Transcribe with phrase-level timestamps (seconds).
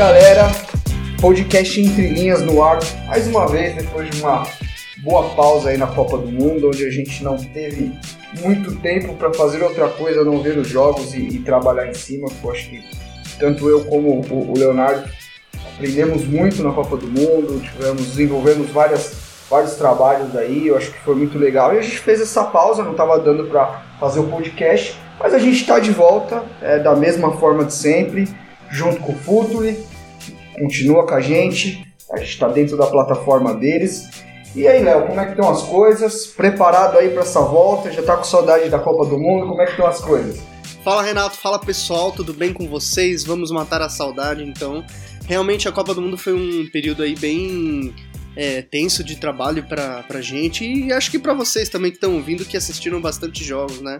[0.00, 0.50] Galera,
[1.20, 4.46] podcast Entre Linhas no ar, mais uma vez depois de uma
[5.02, 7.92] boa pausa aí na Copa do Mundo, onde a gente não teve
[8.40, 12.28] muito tempo para fazer outra coisa, não ver os jogos e, e trabalhar em cima.
[12.42, 12.82] Eu acho que
[13.38, 15.06] tanto eu como o, o Leonardo
[15.74, 19.14] aprendemos muito na Copa do Mundo, tivemos desenvolvemos várias,
[19.50, 21.74] vários trabalhos aí, eu acho que foi muito legal.
[21.74, 25.38] E a gente fez essa pausa, não estava dando para fazer o podcast, mas a
[25.38, 28.26] gente está de volta, é, da mesma forma de sempre,
[28.70, 29.89] junto com o Futuri,
[30.60, 34.08] continua com a gente, a gente está dentro da plataforma deles.
[34.54, 36.26] E aí, Léo, como é que estão as coisas?
[36.26, 37.90] Preparado aí para essa volta?
[37.90, 39.46] Já tá com saudade da Copa do Mundo?
[39.46, 40.40] Como é que estão as coisas?
[40.82, 43.22] Fala Renato, fala pessoal, tudo bem com vocês?
[43.22, 44.84] Vamos matar a saudade então.
[45.26, 47.94] Realmente a Copa do Mundo foi um período aí bem
[48.34, 52.14] é, tenso de trabalho pra, pra gente e acho que pra vocês também que estão
[52.14, 53.98] ouvindo que assistiram bastante jogos, né?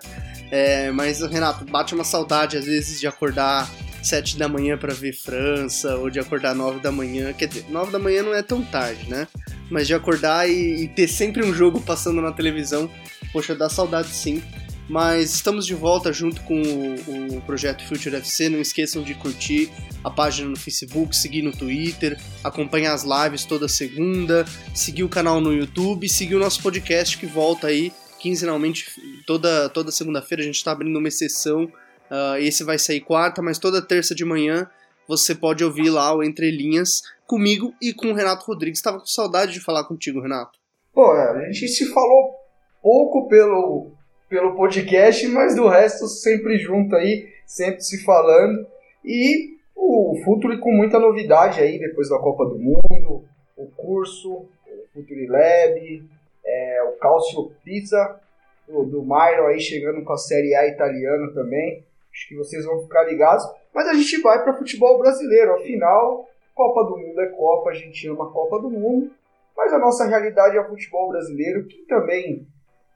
[0.51, 3.71] É, mas Renato, bate uma saudade às vezes de acordar
[4.03, 7.93] sete da manhã pra ver França ou de acordar nove da manhã, quer dizer, nove
[7.93, 9.29] da manhã não é tão tarde, né?
[9.71, 12.91] Mas de acordar e, e ter sempre um jogo passando na televisão,
[13.33, 14.43] poxa, dá saudade sim.
[14.89, 18.49] Mas estamos de volta junto com o, o projeto Future FC.
[18.49, 19.71] Não esqueçam de curtir
[20.03, 25.41] a página no Facebook, seguir no Twitter, acompanhar as lives toda segunda, seguir o canal
[25.41, 28.87] no YouTube, seguir o nosso podcast que volta aí quinzenalmente
[29.27, 30.43] toda, toda segunda-feira.
[30.43, 31.71] A gente está abrindo uma exceção.
[32.11, 34.69] Uh, esse vai sair quarta, mas toda terça de manhã
[35.07, 38.79] você pode ouvir lá o Entre Linhas comigo e com o Renato Rodrigues.
[38.79, 40.59] Estava com saudade de falar contigo, Renato.
[40.93, 42.35] Pô, a gente se falou
[42.83, 43.93] pouco pelo,
[44.29, 48.67] pelo podcast, mas do resto sempre junto aí, sempre se falando.
[49.05, 53.25] E o Futuri com muita novidade aí depois da Copa do Mundo,
[53.57, 54.49] o curso, o
[54.93, 56.09] Futuri Lab,
[56.45, 58.21] é, o Calcio Pizza
[58.67, 61.85] do, do Mairo aí chegando com a Série A italiana também.
[62.13, 63.45] Acho que vocês vão ficar ligados.
[63.75, 65.55] Mas a gente vai para futebol brasileiro.
[65.55, 69.11] Afinal, Copa do Mundo é Copa, a gente ama a Copa do Mundo.
[69.57, 72.47] Mas a nossa realidade é o futebol brasileiro, que também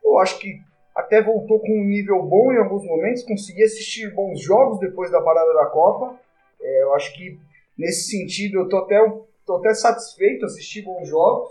[0.03, 0.61] eu acho que
[0.95, 3.23] até voltou com um nível bom em alguns momentos.
[3.25, 6.19] Consegui assistir bons jogos depois da parada da Copa.
[6.61, 7.39] É, eu acho que
[7.77, 8.99] nesse sentido eu tô até,
[9.47, 11.51] tô até satisfeito assistir bons jogos.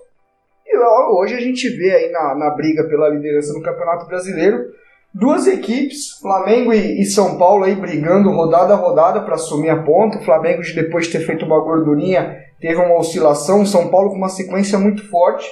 [0.66, 4.74] E hoje a gente vê aí na, na briga pela liderança no Campeonato Brasileiro
[5.14, 10.18] duas equipes, Flamengo e, São Paulo aí brigando rodada a rodada para assumir a ponta.
[10.18, 14.18] O Flamengo depois de ter feito uma gordurinha teve uma oscilação, o São Paulo com
[14.18, 15.48] uma sequência muito forte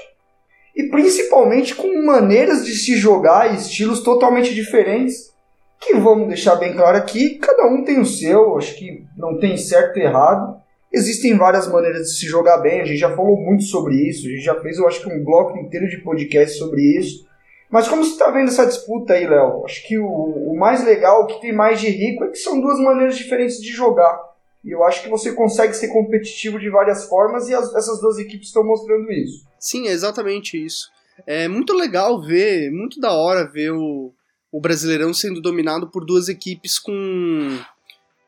[0.75, 5.31] e principalmente com maneiras de se jogar e estilos totalmente diferentes.
[5.79, 9.57] Que vamos deixar bem claro aqui, cada um tem o seu, acho que não tem
[9.57, 10.61] certo e errado.
[10.93, 14.29] Existem várias maneiras de se jogar bem, a gente já falou muito sobre isso, a
[14.29, 17.25] gente já fez, eu acho que um bloco inteiro de podcast sobre isso.
[17.71, 19.63] Mas como você está vendo essa disputa aí, Léo?
[19.65, 22.59] Acho que o, o mais legal, o que tem mais de rico, é que são
[22.59, 24.19] duas maneiras diferentes de jogar.
[24.63, 28.19] E eu acho que você consegue ser competitivo de várias formas e as- essas duas
[28.19, 29.45] equipes estão mostrando isso.
[29.59, 30.89] Sim, é exatamente isso.
[31.25, 34.13] É muito legal ver, muito da hora ver o,
[34.51, 37.57] o Brasileirão sendo dominado por duas equipes com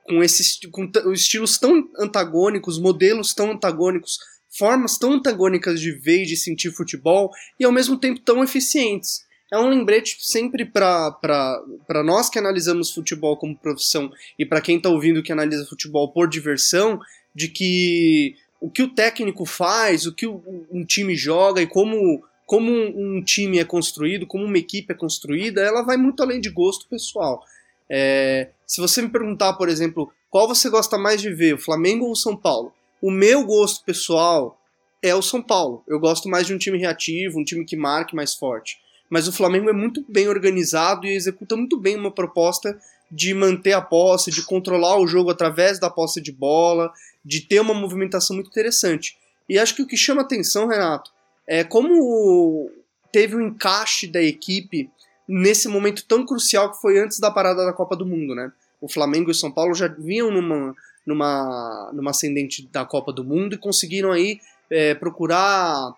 [0.05, 4.17] com esses com estilos tão antagônicos, modelos tão antagônicos,
[4.49, 9.22] formas tão antagônicas de ver e de sentir futebol e ao mesmo tempo tão eficientes.
[9.53, 14.89] É um lembrete sempre para nós que analisamos futebol como profissão e para quem está
[14.89, 16.99] ouvindo que analisa futebol por diversão,
[17.35, 22.71] de que o que o técnico faz, o que um time joga e como, como
[22.71, 26.49] um um time é construído, como uma equipe é construída, ela vai muito além de
[26.49, 27.39] gosto pessoal.
[27.87, 32.05] É, se você me perguntar, por exemplo, qual você gosta mais de ver, o Flamengo
[32.05, 32.73] ou o São Paulo?
[32.99, 34.59] O meu gosto pessoal
[34.99, 35.83] é o São Paulo.
[35.87, 38.81] Eu gosto mais de um time reativo, um time que marque mais forte.
[39.09, 42.77] Mas o Flamengo é muito bem organizado e executa muito bem uma proposta
[43.11, 46.91] de manter a posse, de controlar o jogo através da posse de bola,
[47.23, 49.17] de ter uma movimentação muito interessante.
[49.47, 51.11] E acho que o que chama atenção, Renato,
[51.47, 52.71] é como
[53.11, 54.89] teve o encaixe da equipe
[55.27, 58.51] nesse momento tão crucial que foi antes da parada da Copa do Mundo, né?
[58.81, 60.75] O Flamengo e o São Paulo já vinham numa,
[61.05, 64.39] numa, numa ascendente da Copa do Mundo e conseguiram aí
[64.69, 65.93] é, procurar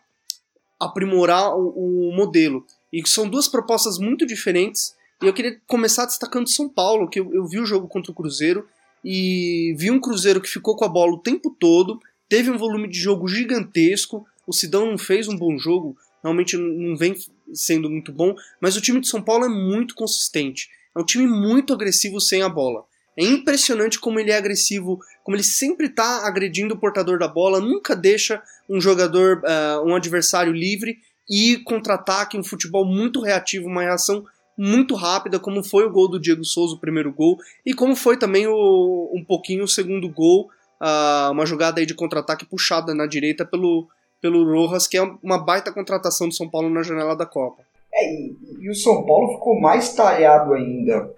[0.79, 2.65] aprimorar o, o modelo.
[2.95, 7.33] E são duas propostas muito diferentes E eu queria começar destacando São Paulo, que eu,
[7.33, 8.65] eu vi o jogo contra o Cruzeiro
[9.03, 11.99] e vi um Cruzeiro que ficou com a bola o tempo todo,
[12.29, 14.25] teve um volume de jogo gigantesco.
[14.47, 17.15] O Sidão não fez um bom jogo, realmente não vem
[17.53, 20.69] sendo muito bom, mas o time de São Paulo é muito consistente.
[20.95, 22.85] É um time muito agressivo sem a bola.
[23.17, 27.59] É impressionante como ele é agressivo, como ele sempre está agredindo o portador da bola,
[27.59, 30.97] nunca deixa um jogador, uh, um adversário livre
[31.29, 34.23] e contra-ataque, um futebol muito reativo, uma reação
[34.57, 38.17] muito rápida, como foi o gol do Diego Souza, o primeiro gol, e como foi
[38.17, 40.49] também o, um pouquinho o segundo gol,
[40.81, 43.87] uh, uma jogada aí de contra-ataque puxada na direita pelo,
[44.21, 47.63] pelo Rojas, que é uma baita contratação do São Paulo na janela da Copa.
[47.93, 51.09] É, e, e o São Paulo ficou mais talhado ainda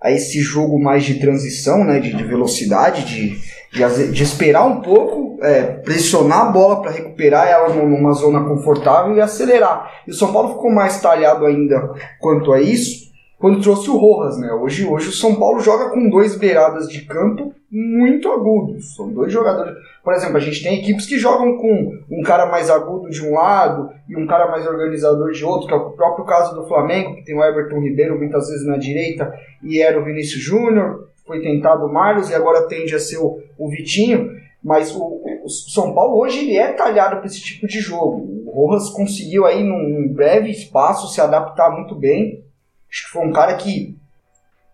[0.00, 3.30] a esse jogo mais de transição, né, de, de velocidade, de,
[3.72, 9.14] de, de, esperar um pouco, é, pressionar a bola para recuperar ela numa zona confortável
[9.14, 10.02] e acelerar.
[10.06, 13.08] E o São Paulo ficou mais talhado ainda quanto a isso
[13.38, 14.52] quando trouxe o Rojas, né?
[14.52, 18.96] Hoje, hoje o São Paulo joga com dois beiradas de campo muito agudos.
[18.96, 19.74] São dois jogadores.
[20.02, 23.34] Por exemplo, a gente tem equipes que jogam com um cara mais agudo de um
[23.34, 27.14] lado e um cara mais organizador de outro, que é o próprio caso do Flamengo,
[27.14, 29.32] que tem o Everton Ribeiro muitas vezes na direita
[29.62, 31.08] e era o Vinícius Júnior.
[31.24, 34.32] Foi tentado o Marlos e agora tende a ser o, o Vitinho.
[34.62, 38.42] Mas o, o, São Paulo hoje ele é talhado para esse tipo de jogo.
[38.46, 42.42] O Rojas conseguiu aí num, breve espaço se adaptar muito bem
[42.90, 43.96] Acho que foi um cara que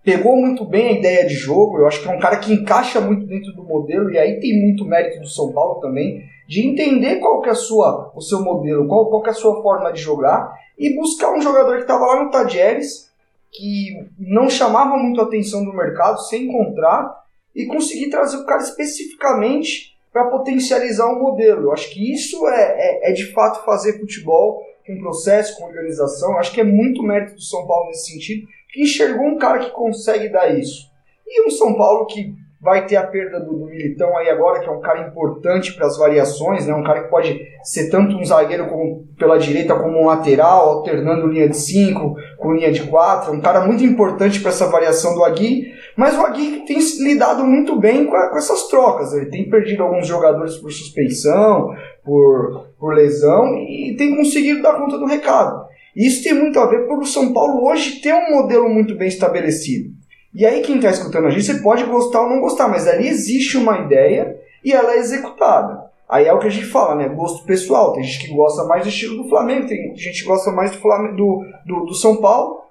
[0.03, 1.79] pegou muito bem a ideia de jogo.
[1.79, 4.61] Eu acho que é um cara que encaixa muito dentro do modelo e aí tem
[4.61, 8.43] muito mérito do São Paulo também de entender qual que é a sua, o seu
[8.43, 11.83] modelo, qual, qual que é a sua forma de jogar e buscar um jogador que
[11.83, 13.11] estava lá no Tadieres
[13.51, 17.24] que não chamava muito a atenção do mercado, sem encontrar
[17.55, 21.65] e conseguir trazer o cara especificamente para potencializar o modelo.
[21.65, 22.63] Eu acho que isso é,
[23.07, 26.39] é, é de fato fazer futebol com processo, com organização.
[26.39, 29.71] Acho que é muito mérito do São Paulo nesse sentido, que enxergou um cara que
[29.71, 30.91] consegue dar isso.
[31.27, 34.67] E um São Paulo que vai ter a perda do, do Militão aí agora, que
[34.67, 36.75] é um cara importante para as variações, né?
[36.75, 41.27] um cara que pode ser tanto um zagueiro como, pela direita como um lateral, alternando
[41.27, 45.23] linha de 5 com linha de 4, um cara muito importante para essa variação do
[45.23, 49.49] Agui, mas o Agui tem lidado muito bem com, a, com essas trocas, ele tem
[49.51, 51.69] perdido alguns jogadores por suspensão,
[52.03, 55.67] por, por lesão, e tem conseguido dar conta do recado.
[55.95, 59.07] Isso tem muito a ver por o São Paulo hoje ter um modelo muito bem
[59.07, 59.91] estabelecido.
[60.35, 63.07] E aí quem está escutando a gente, você pode gostar ou não gostar, mas ali
[63.07, 65.85] existe uma ideia e ela é executada.
[66.09, 67.09] Aí é o que a gente fala, né?
[67.09, 67.93] Gosto pessoal.
[67.93, 70.79] Tem gente que gosta mais do estilo do Flamengo, tem gente que gosta mais do,
[70.79, 72.63] Flamengo, do, do, do São Paulo.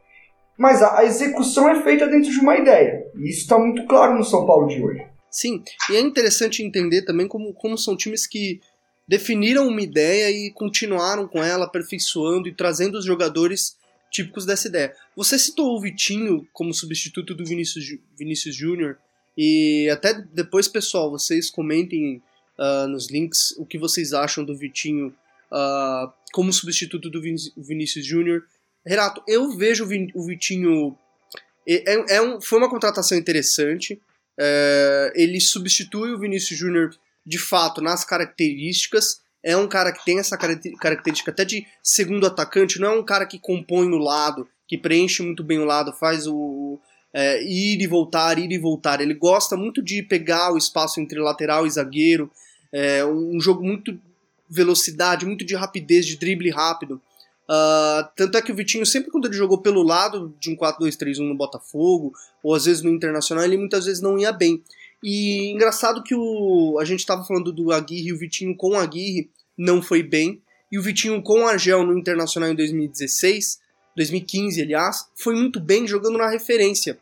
[0.58, 3.06] Mas a, a, execução é feita dentro de uma ideia.
[3.18, 5.06] E isso está muito claro no São Paulo de hoje.
[5.32, 8.60] Sim, e é interessante entender também como, como são times que
[9.08, 13.76] definiram uma ideia e continuaram com ela, aperfeiçoando e trazendo os jogadores
[14.14, 14.96] típicos dessa ideia.
[15.16, 17.84] Você citou o Vitinho como substituto do Vinícius,
[18.18, 18.98] Vinícius Júnior,
[19.36, 22.22] e até depois, pessoal, vocês comentem
[22.58, 25.08] uh, nos links o que vocês acham do Vitinho
[25.52, 28.44] uh, como substituto do Vin Vinícius Júnior.
[28.86, 30.96] Renato, eu vejo o Vitinho.
[31.68, 34.00] É, é, um, foi uma contratação interessante.
[34.40, 36.96] É, ele substitui o Vinícius Júnior
[37.26, 42.80] de fato nas características, é um cara que tem essa característica até de segundo atacante,
[42.80, 46.26] não é um cara que compõe no lado, que preenche muito bem o lado, faz
[46.28, 46.80] o
[47.14, 49.02] é, ir e voltar, ir e voltar.
[49.02, 52.32] Ele gosta muito de pegar o espaço entre lateral e zagueiro,
[52.72, 54.00] é um jogo muito
[54.50, 57.02] velocidade, muito de rapidez, de drible rápido.
[57.44, 61.28] Uh, tanto é que o Vitinho, sempre quando ele jogou pelo lado de um 4-2-3-1
[61.28, 64.64] no Botafogo, ou às vezes no Internacional, ele muitas vezes não ia bem.
[65.04, 69.30] E engraçado que o, a gente estava falando do Aguirre o Vitinho com o Aguirre
[69.58, 70.42] não foi bem.
[70.72, 73.60] E o Vitinho com o Argel no Internacional em 2016,
[73.98, 76.98] 2015, aliás, foi muito bem jogando na referência.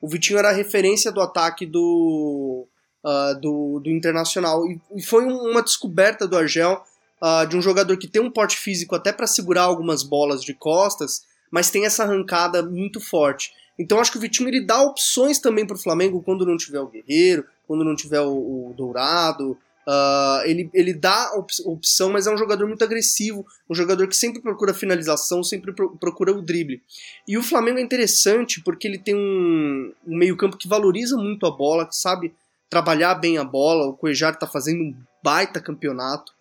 [0.00, 2.66] O Vitinho era a referência do ataque do,
[3.04, 4.66] uh, do, do, Internacional.
[4.66, 6.82] E, e foi uma descoberta do Argel
[7.22, 10.54] uh, de um jogador que tem um porte físico até para segurar algumas bolas de
[10.54, 13.52] costas, mas tem essa arrancada muito forte.
[13.78, 16.80] Então acho que o Vitinho ele dá opções também para o Flamengo quando não tiver
[16.80, 19.56] o Guerreiro, quando não tiver o, o Dourado.
[19.88, 21.32] Uh, ele, ele dá
[21.64, 25.96] opção, mas é um jogador muito agressivo, um jogador que sempre procura finalização, sempre pro,
[25.96, 26.82] procura o drible.
[27.26, 31.50] E o Flamengo é interessante porque ele tem um, um meio-campo que valoriza muito a
[31.50, 32.34] bola, que sabe
[32.68, 33.86] trabalhar bem a bola.
[33.86, 36.34] O Cuejar está fazendo um baita campeonato.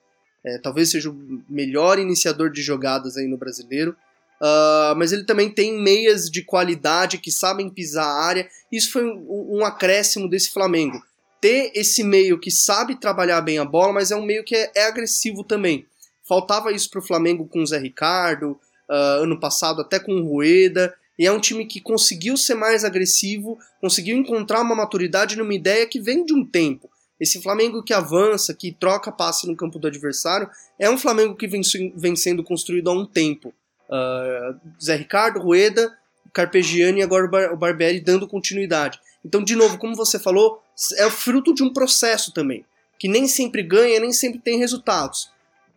[0.46, 3.96] É, talvez seja o melhor iniciador de jogadas aí no brasileiro.
[4.42, 8.48] Uh, mas ele também tem meias de qualidade que sabem pisar a área.
[8.72, 11.02] Isso foi um, um, acréscimo desse Flamengo.
[11.42, 14.72] Ter esse meio que sabe trabalhar bem a bola, mas é um meio que é,
[14.76, 15.86] é agressivo também.
[16.28, 18.52] Faltava isso para o Flamengo com o Zé Ricardo,
[18.90, 22.84] uh, ano passado até com o Rueda, E é um time que conseguiu ser mais
[22.86, 26.90] agressivo, conseguiu encontrar uma maturidade numa ideia que vem de um tempo.
[27.20, 31.48] Esse Flamengo que avança, que troca passe no campo do adversário, é um Flamengo que
[31.48, 31.62] vem,
[31.96, 33.52] vem sendo construído há um tempo.
[33.90, 35.92] Uh, Zé Ricardo, Rueda,
[36.34, 39.00] Carpegiani e agora o, Bar o Barbieri dando continuidade.
[39.26, 40.62] Então, de novo, como você falou,
[40.98, 42.66] é fruto de um processo também,
[43.00, 45.30] que nem sempre ganha, nem sempre tem resultados.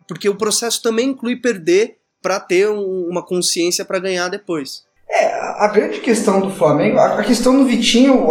[0.07, 4.85] Porque o processo também inclui perder para ter um, uma consciência para ganhar depois.
[5.09, 8.27] É, a grande questão do Flamengo, a questão do Vitinho,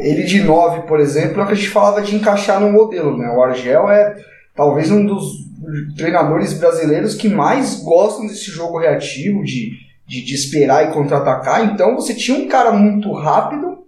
[0.00, 3.16] ele de 9, por exemplo, é o que a gente falava de encaixar no modelo,
[3.16, 3.28] né?
[3.30, 4.22] O Argel é
[4.54, 5.51] talvez um dos
[5.96, 9.72] treinadores brasileiros que mais gostam desse jogo reativo, de,
[10.06, 11.72] de, de esperar e contra-atacar.
[11.72, 13.78] Então você tinha um cara muito rápido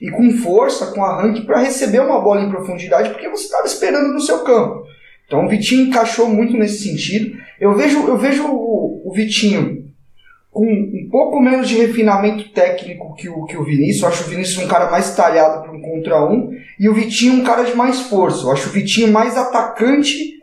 [0.00, 4.12] e com força, com arranque para receber uma bola em profundidade, porque você estava esperando
[4.12, 4.84] no seu campo.
[5.26, 7.36] Então o Vitinho encaixou muito nesse sentido.
[7.58, 9.84] Eu vejo, eu vejo o, o Vitinho
[10.50, 14.02] com um pouco menos de refinamento técnico que o, que o Vinícius.
[14.02, 16.50] Eu acho o Vinícius um cara mais talhado para um contra um.
[16.78, 18.44] E o Vitinho um cara de mais força.
[18.44, 20.33] Eu acho o Vitinho mais atacante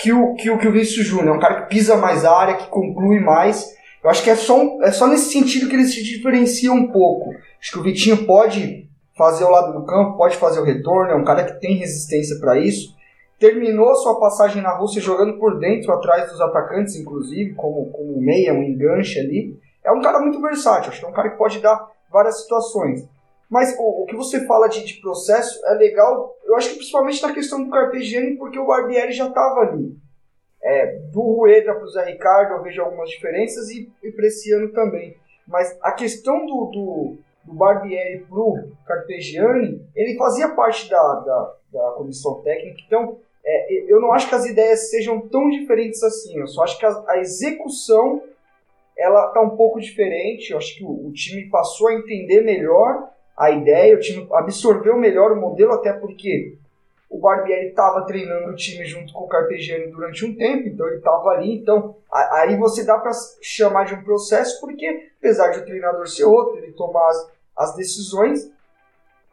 [0.00, 1.28] que o, que o, que o Vinícius Júnior.
[1.28, 3.74] É um cara que pisa mais área, que conclui mais.
[4.02, 6.90] Eu acho que é só, um, é só nesse sentido que eles se diferenciam um
[6.90, 7.30] pouco.
[7.60, 11.14] Acho que o Vitinho pode fazer o lado do campo, pode fazer o retorno, é
[11.14, 12.98] um cara que tem resistência para isso
[13.40, 18.52] terminou sua passagem na Rússia jogando por dentro, atrás dos atacantes, inclusive, como, como meia,
[18.52, 19.58] um enganche ali.
[19.82, 23.08] É um cara muito versátil, acho que é um cara que pode dar várias situações.
[23.50, 27.20] Mas o, o que você fala de, de, processo é legal, eu acho que principalmente
[27.22, 29.96] na questão do Carpegiani, porque o Barbieri já estava ali.
[30.62, 34.52] É, do Rueda para o Zé Ricardo eu vejo algumas diferenças e, e para esse
[34.52, 35.16] ano também.
[35.48, 41.54] Mas a questão do, do, do Barbieri para o Carpegiani, ele fazia parte da, da,
[41.72, 46.38] da comissão técnica, então é, eu não acho que as ideias sejam tão diferentes assim.
[46.38, 48.22] Eu só acho que a, a execução
[48.96, 50.50] ela está um pouco diferente.
[50.50, 54.98] Eu acho que o, o, time passou a entender melhor a ideia, o time absorveu
[54.98, 56.58] melhor o modelo, até porque
[57.08, 60.98] o Barbieri estava treinando o time junto com o Carpegiani durante um tempo, então ele
[60.98, 61.54] estava ali.
[61.54, 66.24] Então aí você dá para chamar de um processo, porque apesar de o treinador ser
[66.24, 68.52] outro, ele tomar as, as decisões,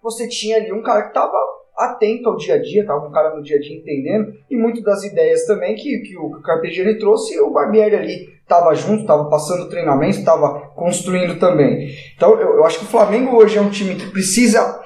[0.01, 1.37] você tinha ali um cara que estava
[1.77, 4.81] atento ao dia a dia, tava um cara no dia a dia entendendo, e muito
[4.81, 9.69] das ideias também que, que o Carpegiani trouxe, o Barbieri ali estava junto, estava passando
[9.69, 11.89] treinamento, estava construindo também.
[12.15, 14.81] Então eu, eu, acho que o Flamengo hoje é um time que precisa.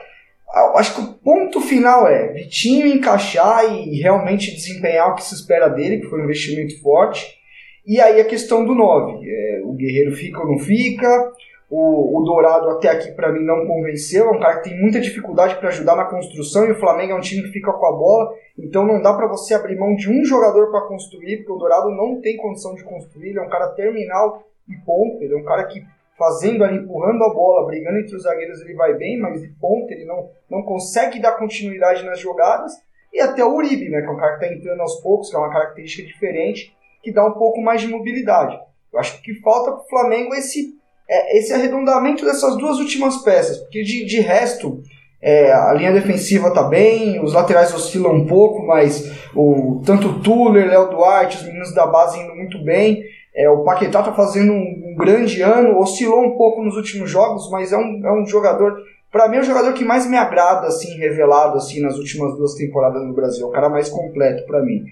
[0.75, 5.69] Acho que o ponto final é Vitinho encaixar e realmente desempenhar o que se espera
[5.69, 7.39] dele, que foi um investimento forte.
[7.87, 9.25] E aí a questão do 9.
[9.25, 11.31] É, o Guerreiro fica ou não fica?
[11.73, 14.99] O, o Dourado até aqui para mim não convenceu, é um cara que tem muita
[14.99, 17.93] dificuldade para ajudar na construção e o Flamengo é um time que fica com a
[17.93, 21.55] bola, então não dá para você abrir mão de um jogador para construir, porque o
[21.55, 25.37] Dourado não tem condição de construir, ele é um cara terminal e ponta, ele é
[25.37, 25.81] um cara que
[26.17, 29.93] fazendo ali, empurrando a bola, brigando entre os zagueiros ele vai bem, mas de ponta
[29.93, 32.73] ele não, não consegue dar continuidade nas jogadas.
[33.13, 35.35] E até o Uribe, né, que é um cara que está entrando aos poucos, que
[35.35, 38.59] é uma característica diferente, que dá um pouco mais de mobilidade.
[38.93, 40.79] Eu acho que o que falta para o Flamengo é esse
[41.11, 44.81] é esse arredondamento dessas duas últimas peças, porque de, de resto
[45.21, 50.19] é, a linha defensiva tá bem, os laterais oscilam um pouco, mas o, tanto o
[50.19, 53.03] Tuller, Léo Duarte, os meninos da base indo muito bem.
[53.35, 57.49] É, o Paquetá tá fazendo um, um, grande ano, oscilou um pouco nos últimos jogos,
[57.51, 58.75] mas é um, é um jogador,
[59.11, 62.55] para mim é o jogador que mais me agrada, assim, revelado assim nas últimas duas
[62.55, 64.83] temporadas no Brasil, é o cara mais completo para mim.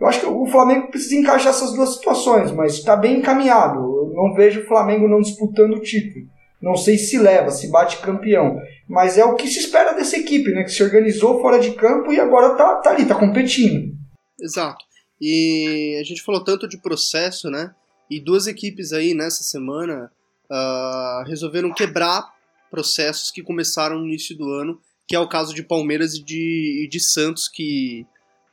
[0.00, 3.78] Eu acho que o Flamengo precisa encaixar essas duas situações, mas está bem encaminhado.
[3.78, 6.26] Eu não vejo o Flamengo não disputando o título.
[6.60, 8.56] Não sei se leva, se bate campeão.
[8.88, 10.64] Mas é o que se espera dessa equipe, né?
[10.64, 13.96] Que se organizou fora de campo e agora tá, tá ali, tá competindo.
[14.40, 14.84] Exato.
[15.20, 17.72] E a gente falou tanto de processo, né?
[18.10, 20.10] E duas equipes aí nessa semana
[20.50, 22.24] uh, resolveram quebrar
[22.70, 26.84] processos que começaram no início do ano, que é o caso de Palmeiras e de,
[26.84, 28.06] e de Santos, que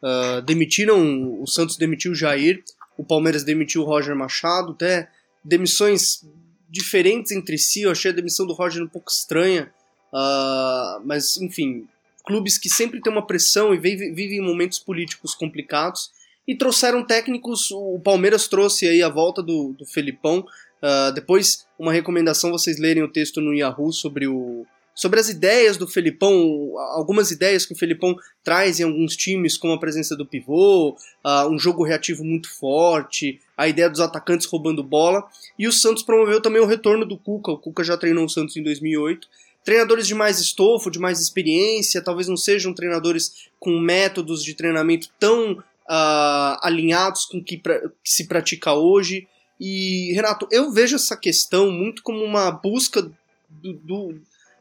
[0.05, 2.63] Uh, demitiram, o Santos demitiu o Jair,
[2.95, 5.09] o Palmeiras demitiu o Roger Machado, até
[5.43, 6.23] demissões
[6.69, 7.81] diferentes entre si.
[7.81, 9.73] Eu achei a demissão do Roger um pouco estranha,
[10.13, 11.87] uh, mas enfim,
[12.23, 16.11] clubes que sempre têm uma pressão e vivem, vivem momentos políticos complicados
[16.47, 17.71] e trouxeram técnicos.
[17.71, 20.45] O Palmeiras trouxe aí a volta do, do Felipão.
[20.83, 25.75] Uh, depois, uma recomendação vocês lerem o texto no Yahoo sobre o, sobre as ideias
[25.75, 30.25] do Felipão, algumas ideias que o Felipão traz em alguns times, como a presença do
[30.25, 30.91] pivô,
[31.23, 35.27] uh, um jogo reativo muito forte, a ideia dos atacantes roubando bola.
[35.59, 37.51] E o Santos promoveu também o retorno do Cuca.
[37.51, 39.27] O Cuca já treinou o Santos em 2008.
[39.65, 45.09] Treinadores de mais estofo, de mais experiência, talvez não sejam treinadores com métodos de treinamento
[45.19, 49.27] tão uh, alinhados com o que, que se pratica hoje.
[49.59, 53.73] E, Renato, eu vejo essa questão muito como uma busca do.
[53.73, 54.15] do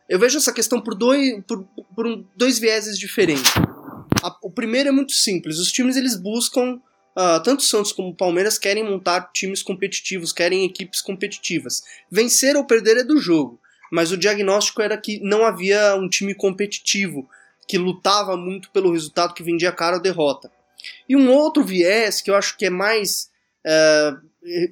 [0.09, 3.53] eu vejo essa questão por dois, por, por um, dois vieses diferentes.
[4.23, 6.81] A, o primeiro é muito simples: os times eles buscam.
[7.17, 11.85] Uh, tanto Santos como Palmeiras querem montar times competitivos, querem equipes competitivas.
[12.11, 13.61] Vencer ou perder é do jogo,
[13.93, 17.29] mas o diagnóstico era que não havia um time competitivo
[17.69, 20.51] que lutava muito pelo resultado que vendia cara ou derrota.
[21.09, 23.31] E um outro viés que eu acho que é mais
[23.65, 24.21] uh,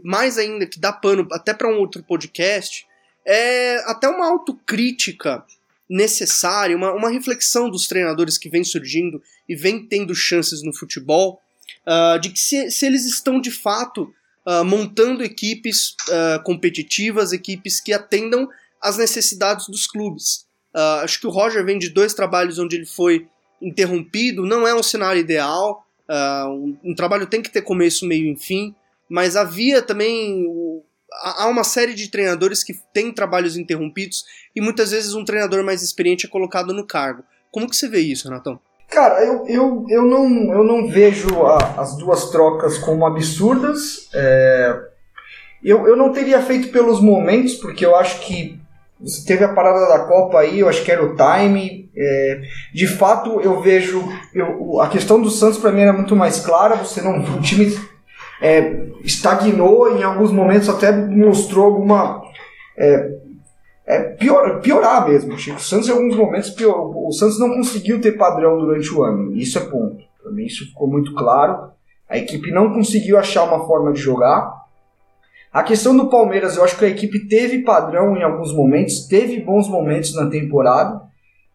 [0.04, 2.86] mais ainda, que dá pano até para um outro podcast,
[3.26, 5.44] é até uma autocrítica
[5.88, 11.40] necessária, uma, uma reflexão dos treinadores que vem surgindo e vem tendo chances no futebol,
[11.86, 14.12] uh, de que se, se, eles estão de fato
[14.46, 18.48] uh, montando equipes uh, competitivas, equipes que atendam
[18.80, 20.46] às necessidades dos clubes.
[21.04, 23.28] acho que o Roger vem de dois trabalhos onde ele foi
[23.60, 25.86] interrompido, não é um cenário ideal,
[26.48, 28.74] um, um trabalho tem que ter começo, meio e fim,
[29.08, 30.44] mas havia também
[31.22, 35.82] há uma série de treinadores que têm trabalhos interrompidos e muitas vezes um treinador mais
[35.82, 37.22] experiente é colocado no cargo.
[37.50, 38.58] Como que você vê isso, Renatão?
[38.88, 44.08] Cara, eu, eu, eu, não, eu não vejo a, as duas trocas como absurdas.
[44.14, 44.80] É,
[45.64, 48.60] eu, eu não teria feito pelos momentos, porque eu acho que
[49.26, 51.90] teve a parada da Copa aí, eu acho que era o time.
[51.96, 52.42] É,
[52.74, 54.02] de fato, eu vejo.
[54.34, 56.76] Eu, a questão do Santos para mim era muito mais clara.
[56.76, 57.18] Você não.
[57.20, 57.74] O time
[58.42, 62.20] é, estagnou, em alguns momentos até mostrou alguma.
[62.76, 63.22] É,
[63.86, 65.38] é pior, piorar mesmo.
[65.38, 65.58] Chico.
[65.58, 69.34] O Santos, em alguns momentos, o Santos não conseguiu ter padrão durante o ano.
[69.36, 70.02] Isso é ponto.
[70.20, 71.70] Para mim, isso ficou muito claro.
[72.08, 74.60] A equipe não conseguiu achar uma forma de jogar.
[75.52, 79.38] A questão do Palmeiras, eu acho que a equipe teve padrão em alguns momentos, teve
[79.40, 81.02] bons momentos na temporada,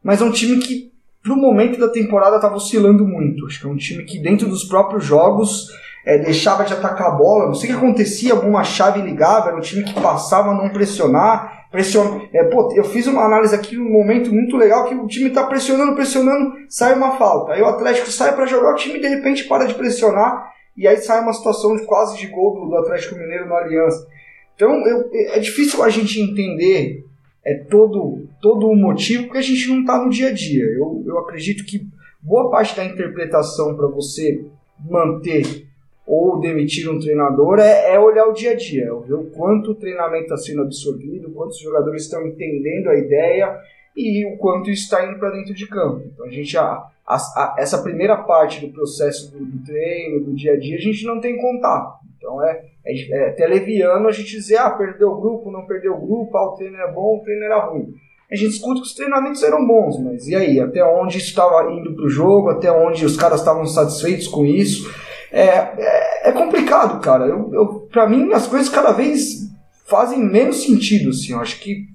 [0.03, 0.91] mas é um time que,
[1.23, 3.45] pro momento da temporada, estava oscilando muito.
[3.45, 5.67] Acho que é um time que, dentro dos próprios jogos,
[6.07, 9.57] é, deixava de atacar a bola, não sei o que acontecia, alguma chave ligava, era
[9.57, 12.21] um time que passava a não pressionar, pressiona.
[12.31, 15.43] É, pô, eu fiz uma análise aqui um momento muito legal que o time está
[15.43, 17.51] pressionando, pressionando, sai uma falta.
[17.51, 20.95] Aí o Atlético sai para jogar, o time de repente para de pressionar e aí
[20.95, 24.07] sai uma situação de quase de gol do, do Atlético Mineiro no Aliança.
[24.55, 27.03] Então eu, é difícil a gente entender
[27.45, 30.63] é, todo, todo o motivo porque a gente não está no dia a dia.
[30.63, 31.85] Eu, eu acredito que
[32.21, 34.45] boa parte da interpretação para você
[34.89, 35.66] manter
[36.07, 39.71] ou demitir um treinador é, é, olhar o dia a dia, é ver o quanto
[39.71, 43.59] o treinamento está sendo absorvido, quantos jogadores estão entendendo a ideia
[43.93, 46.03] e o quanto está indo para dentro de campo.
[46.05, 46.63] Então a gente a,
[47.05, 50.81] a, a, essa primeira parte do processo do, do, treino, do dia a dia, a
[50.81, 51.99] gente não tem contato.
[52.17, 55.93] Então é, é, é até leviano a gente dizer, ah, perdeu o grupo, não perdeu
[55.93, 57.93] o grupo, ah, o treino é bom, o treino era ruim.
[58.31, 60.59] A gente escuta que os treinamentos eram bons, mas e aí?
[60.59, 62.49] Até onde isso estava indo para o jogo?
[62.49, 64.89] Até onde os caras estavam satisfeitos com isso?
[65.31, 67.25] É, é, é complicado, cara.
[67.25, 69.49] Eu, eu, pra mim, as coisas cada vez
[69.85, 71.09] fazem menos sentido.
[71.09, 71.33] Assim.
[71.33, 71.85] Eu acho que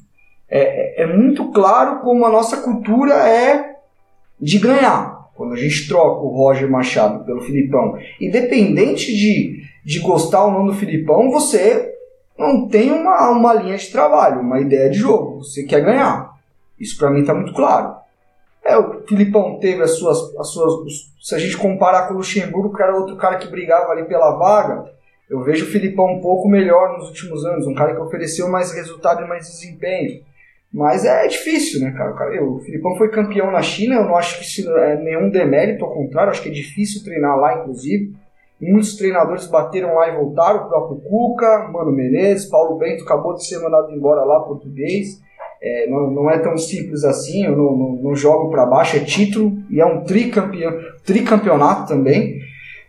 [0.48, 3.76] é, é, é muito claro como a nossa cultura é
[4.40, 5.30] de ganhar.
[5.34, 10.66] Quando a gente troca o Roger Machado pelo Filipão, independente de, de gostar ou não
[10.66, 11.90] do Filipão, você
[12.38, 15.42] não tem uma, uma linha de trabalho, uma ideia de jogo.
[15.42, 16.32] Você quer ganhar.
[16.78, 18.01] Isso para mim está muito claro.
[18.64, 21.12] É, o Filipão teve as suas, as suas.
[21.20, 24.36] Se a gente comparar com o Luxemburgo, que era outro cara que brigava ali pela
[24.36, 24.90] vaga,
[25.28, 28.72] eu vejo o Filipão um pouco melhor nos últimos anos, um cara que ofereceu mais
[28.72, 30.22] resultado e mais desempenho.
[30.72, 32.42] Mas é difícil, né, cara?
[32.42, 35.92] O, Filipão foi campeão na China, eu não acho que isso é nenhum demérito, ao
[35.92, 38.14] contrário, acho que é difícil treinar lá, inclusive.
[38.60, 43.44] Muitos treinadores bateram lá e voltaram, o próprio Cuca, Mano Menezes, Paulo Bento acabou de
[43.44, 45.20] ser mandado embora lá, português.
[45.62, 49.00] É, não, não, é tão simples assim, eu não, não, não jogo para baixo, é
[49.00, 50.72] título e é um tricampeão,
[51.04, 52.40] tricampeonato também.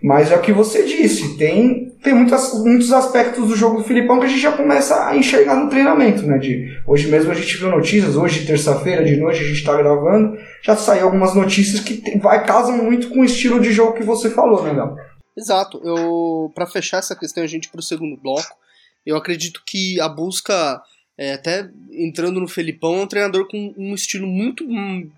[0.01, 4.19] Mas é o que você disse, tem, tem muitas, muitos aspectos do jogo do Filipão
[4.19, 6.37] que a gente já começa a enxergar no treinamento, né?
[6.37, 10.37] De, hoje mesmo a gente viu notícias, hoje, terça-feira, de noite, a gente está gravando,
[10.61, 14.03] já saiu algumas notícias que tem, vai, casam muito com o estilo de jogo que
[14.03, 14.97] você falou, né, Léo?
[15.37, 15.79] Exato.
[15.81, 18.57] Eu, para fechar essa questão, a gente para o segundo bloco,
[19.05, 20.81] eu acredito que a busca
[21.17, 24.65] é, até entrando no Felipão, é um treinador com um estilo muito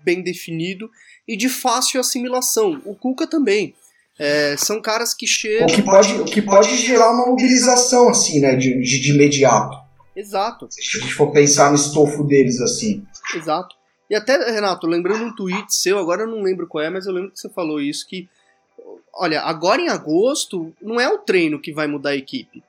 [0.04, 0.90] bem definido
[1.26, 2.80] e de fácil assimilação.
[2.84, 3.74] O Cuca também.
[4.18, 5.66] É, são caras que chegam.
[5.66, 8.56] O que pode, o que pode gerar uma mobilização, assim, né?
[8.56, 9.76] De, de, de imediato.
[10.14, 10.66] Exato.
[10.70, 13.04] Se a gente for pensar no estofo deles, assim.
[13.34, 13.74] Exato.
[14.08, 17.12] E até, Renato, lembrando um tweet seu, agora eu não lembro qual é, mas eu
[17.12, 18.28] lembro que você falou isso, que,
[19.12, 22.62] olha, agora em agosto, não é o treino que vai mudar a equipe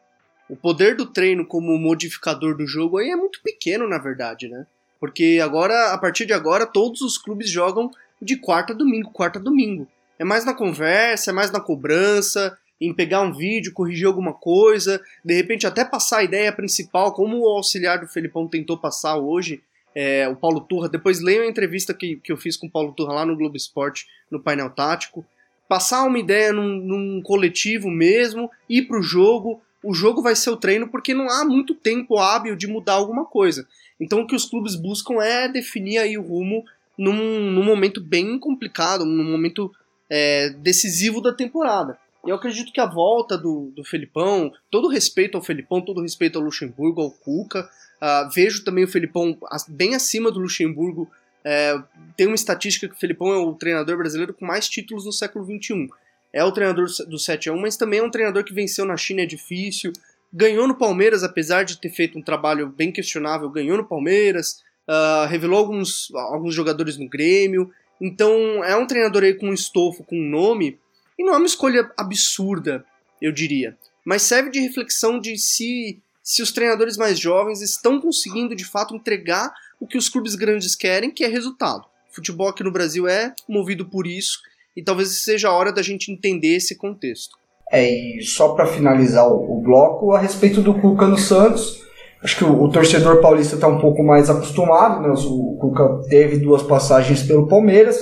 [0.49, 4.65] o poder do treino como modificador do jogo aí é muito pequeno, na verdade, né?
[4.99, 9.39] Porque agora, a partir de agora, todos os clubes jogam de quarta a domingo, quarta
[9.39, 9.87] a domingo.
[10.17, 15.01] É mais na conversa, é mais na cobrança, em pegar um vídeo, corrigir alguma coisa,
[15.23, 19.61] de repente até passar a ideia principal, como o auxiliar do Felipão tentou passar hoje,
[19.95, 20.87] é, o Paulo Turra.
[20.87, 23.57] Depois leiam a entrevista que, que eu fiz com o Paulo Turra lá no Globo
[23.57, 25.25] Esporte, no painel tático.
[25.67, 29.61] Passar uma ideia num, num coletivo mesmo, ir pro jogo.
[29.83, 33.25] O jogo vai ser o treino porque não há muito tempo hábil de mudar alguma
[33.25, 33.67] coisa.
[33.99, 36.63] Então o que os clubes buscam é definir aí o rumo
[36.97, 39.71] num, num momento bem complicado, num momento
[40.09, 41.97] é, decisivo da temporada.
[42.25, 46.43] Eu acredito que a volta do, do Felipão, todo respeito ao Felipão, todo respeito ao
[46.43, 47.69] Luxemburgo, ao Cuca,
[48.01, 49.37] uh, vejo também o Felipão
[49.69, 51.09] bem acima do Luxemburgo.
[51.41, 51.81] É,
[52.17, 55.45] tem uma estatística que o Felipão é o treinador brasileiro com mais títulos no século
[55.45, 55.87] XXI.
[56.33, 58.97] É o treinador do 7 a 1 mas também é um treinador que venceu na
[58.97, 59.93] China, é difícil.
[60.31, 64.61] Ganhou no Palmeiras, apesar de ter feito um trabalho bem questionável, ganhou no Palmeiras.
[64.87, 67.71] Uh, revelou alguns, alguns jogadores no Grêmio.
[67.99, 70.79] Então é um treinador aí com um estofo, com um nome
[71.17, 72.85] e não é uma escolha absurda,
[73.21, 73.75] eu diria.
[74.05, 78.95] Mas serve de reflexão de se, se os treinadores mais jovens estão conseguindo de fato
[78.95, 81.85] entregar o que os clubes grandes querem, que é resultado.
[82.11, 84.39] O futebol aqui no Brasil é movido por isso
[84.77, 87.35] e talvez seja a hora da gente entender esse contexto.
[87.71, 91.81] É, e só para finalizar o, o, bloco, a respeito do Cuca no Santos,
[92.23, 95.09] acho que o, o torcedor paulista está um pouco mais acostumado, né?
[95.09, 97.97] o Cuca teve duas passagens pelo Palmeiras,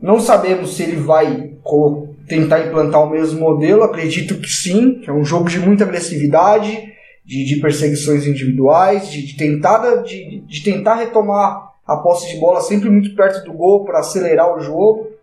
[0.00, 1.52] não sabemos se ele vai
[2.28, 6.92] tentar implantar o mesmo modelo, acredito que sim, que é um jogo de muita agressividade,
[7.24, 12.60] de, de perseguições individuais, de, de, tentada, de, de tentar retomar a posse de bola
[12.60, 15.13] sempre muito perto do gol para acelerar o jogo.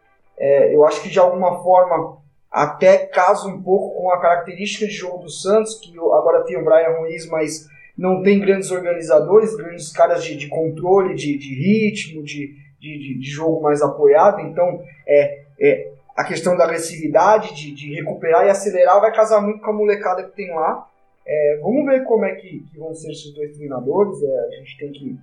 [0.42, 2.18] É, eu acho que de alguma forma
[2.50, 6.66] até casa um pouco com a característica de jogo do Santos, que agora tem o
[6.66, 12.24] Brian Ruiz, mas não tem grandes organizadores, grandes caras de, de controle, de, de ritmo,
[12.24, 14.42] de, de, de, jogo mais apoiado.
[14.42, 19.62] Então, é, é, a questão da agressividade, de, de recuperar e acelerar, vai casar muito
[19.62, 20.88] com a molecada que tem lá.
[21.26, 24.22] É, vamos ver como é que, que, vão ser esses dois treinadores.
[24.24, 25.20] É, a gente tem que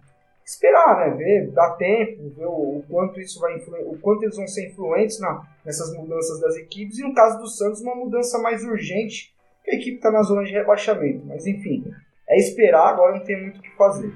[0.49, 1.17] esperar, né?
[1.17, 5.21] Ver, dar tempo, ver o, o quanto isso vai o quanto eles vão ser influentes
[5.21, 6.99] na, nessas mudanças das equipes.
[6.99, 10.45] E no caso do Santos, uma mudança mais urgente, que a equipe está na zona
[10.45, 11.27] de rebaixamento.
[11.27, 11.85] Mas enfim,
[12.27, 14.13] é esperar, agora não tem muito o que fazer.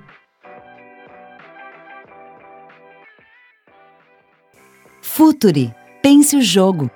[5.03, 6.91] Futuri Pense o jogo.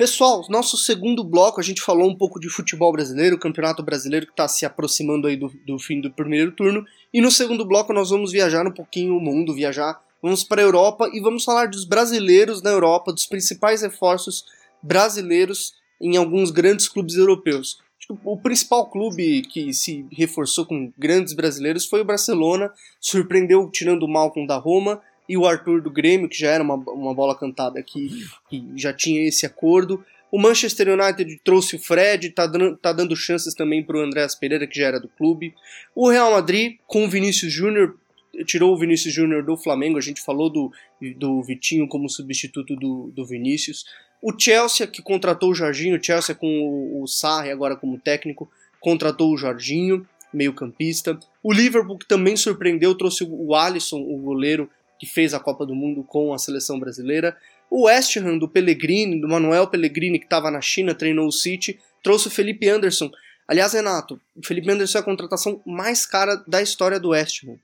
[0.00, 4.32] Pessoal, nosso segundo bloco a gente falou um pouco de futebol brasileiro, campeonato brasileiro que
[4.32, 6.86] está se aproximando aí do, do, fim do primeiro turno.
[7.12, 10.64] E no segundo bloco nós vamos viajar um pouquinho o mundo, viajar, vamos para a
[10.64, 14.46] Europa e vamos falar dos brasileiros na Europa, dos principais reforços
[14.82, 17.76] brasileiros em alguns grandes clubes europeus
[18.24, 24.08] o principal clube que se reforçou com grandes brasileiros foi o Barcelona, surpreendeu tirando o
[24.08, 25.00] Malcom da Roma
[25.30, 28.92] e o Arthur do Grêmio, que já era uma, uma bola cantada que, que já
[28.92, 30.04] tinha esse acordo.
[30.28, 34.34] O Manchester United trouxe o Fred, tá dando, tá dando chances também para o Andréas
[34.34, 35.54] Pereira, que já era do clube.
[35.94, 37.96] O Real Madrid, com o Vinícius Júnior,
[38.44, 40.72] tirou o Vinícius Júnior do Flamengo, a gente falou do,
[41.16, 43.84] do Vitinho como substituto do, do Vinícius.
[44.20, 48.50] O Chelsea, que contratou o Jorginho, o Chelsea com o, o Sarri agora como técnico,
[48.80, 51.16] contratou o Jorginho, meio-campista.
[51.40, 54.68] O Liverpool, que também surpreendeu, trouxe o Alisson, o goleiro
[55.00, 57.36] que fez a Copa do Mundo com a seleção brasileira.
[57.70, 61.80] O West Ham, do Pellegrini, do Manuel Pellegrini, que estava na China, treinou o City,
[62.02, 63.10] trouxe o Felipe Anderson.
[63.48, 67.58] Aliás, Renato, o Felipe Anderson é a contratação mais cara da história do West Ham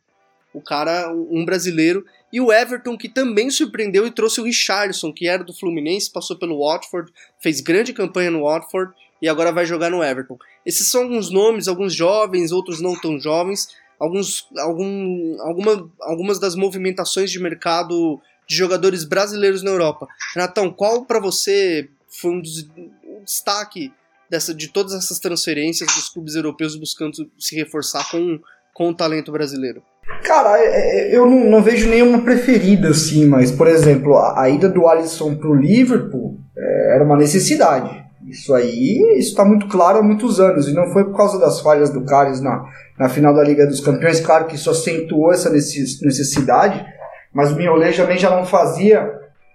[0.56, 5.28] o cara, um brasileiro, e o Everton, que também surpreendeu e trouxe o Richardson, que
[5.28, 9.90] era do Fluminense, passou pelo Watford, fez grande campanha no Watford e agora vai jogar
[9.90, 10.38] no Everton.
[10.64, 13.68] Esses são alguns nomes, alguns jovens, outros não tão jovens,
[13.98, 20.06] alguns, algum, alguma, algumas das movimentações de mercado de jogadores brasileiros na Europa.
[20.34, 23.92] Renatão, qual para você foi um, dos, um destaque
[24.30, 28.38] dessa, de todas essas transferências dos clubes europeus buscando se reforçar com,
[28.72, 29.82] com o talento brasileiro?
[30.22, 34.68] Cara, é, é, eu não, vejo nenhuma preferida, assim, mas, por exemplo, a, a ida
[34.68, 38.05] do Alisson pro Liverpool é, era uma necessidade.
[38.26, 41.60] Isso aí, isso está muito claro há muitos anos, e não foi por causa das
[41.60, 45.48] falhas do Carlos na, na final da Liga dos Campeões, claro que isso acentuou essa
[45.48, 46.84] necessidade,
[47.32, 49.12] mas o Mignolet também já não fazia,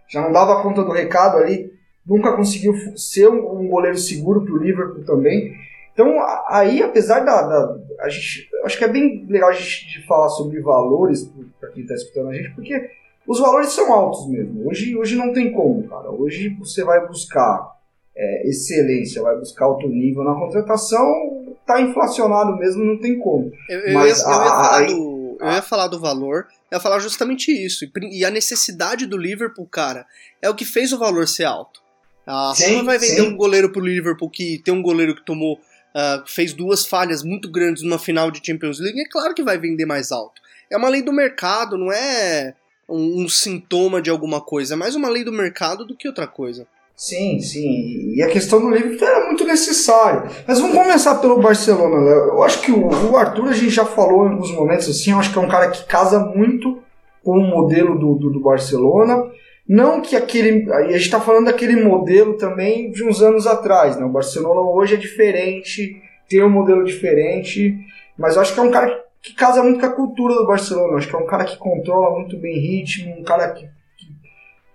[0.08, 1.74] já não dava conta do recado ali,
[2.06, 5.54] nunca conseguiu ser um, um goleiro seguro para o Liverpool também,
[5.94, 7.42] então, aí, apesar da.
[7.42, 11.30] da a gente, acho que é bem legal a gente falar sobre valores
[11.60, 12.90] para quem está escutando a gente, porque
[13.28, 14.68] os valores são altos mesmo.
[14.68, 16.10] Hoje, hoje não tem como, cara.
[16.10, 17.81] Hoje você vai buscar
[18.16, 23.52] é, excelência, vai buscar alto nível na contratação, tá inflacionado mesmo, não tem como.
[23.70, 26.80] Eu, eu, Mas, ia, eu, ia, falar do, eu ia falar do valor, eu ia
[26.80, 27.86] falar justamente isso.
[28.12, 30.06] E a necessidade do Liverpool, cara,
[30.42, 31.82] é o que fez o valor ser alto.
[32.26, 33.28] A Sim, Roma vai vender sim.
[33.28, 35.60] um goleiro pro Liverpool que tem um goleiro que tomou.
[35.94, 39.58] ah, fez duas falhas muito grandes numa final de Champions League, é claro que vai
[39.58, 40.42] vender mais alto.
[40.70, 42.54] É uma lei do mercado, não é
[42.88, 46.28] um, um sintoma de alguma coisa, é mais uma lei do mercado do que outra
[46.28, 46.68] coisa.
[46.96, 48.14] Sim, sim.
[48.16, 50.30] E a questão do Liverpool era muito necessária.
[50.48, 52.28] Mas vamos começar pelo Barcelona, Léo.
[52.30, 55.34] Eu acho que o, Arthur, a gente já falou em alguns momentos assim, eu acho
[55.34, 56.80] que é um cara que casa muito
[57.24, 59.32] com o modelo do, do, do Barcelona.
[59.68, 60.72] Não que aquele.
[60.72, 64.06] A gente está falando daquele modelo também de uns anos atrás, né?
[64.06, 67.78] O Barcelona hoje é diferente, tem um modelo diferente,
[68.18, 68.90] mas eu acho que é um cara
[69.22, 70.94] que, que casa muito com a cultura do Barcelona.
[70.94, 73.70] Eu acho que é um cara que controla muito bem ritmo, um cara que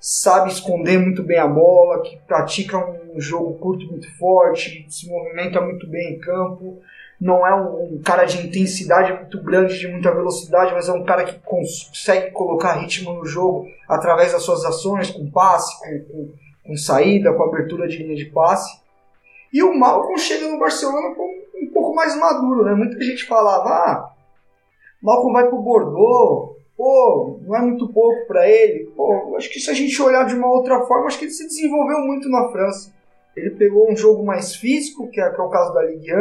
[0.09, 5.61] sabe esconder muito bem a bola, que pratica um jogo curto muito forte, se movimenta
[5.61, 6.81] muito bem em campo.
[7.21, 11.25] Não é um, cara de intensidade muito grande, de muita velocidade, mas é um cara
[11.25, 16.33] que consegue colocar ritmo no jogo através das suas ações, com passe, com, com,
[16.65, 18.81] com saída, com abertura de linha de passe.
[19.53, 21.17] E o Malcom chega no Barcelona
[21.61, 22.75] um pouco mais maduro, né?
[22.75, 24.13] Muita gente falava, ah,
[25.03, 28.91] Malcom vai pro Bordeaux, pô, não é muito pouco para ele.
[28.97, 31.47] Pô, acho que se a gente olhar de uma outra forma, acho que ele se
[31.47, 32.95] desenvolveu muito na França.
[33.37, 36.17] Ele pegou um jogo mais físico, que é, que é o caso da Ligue 1.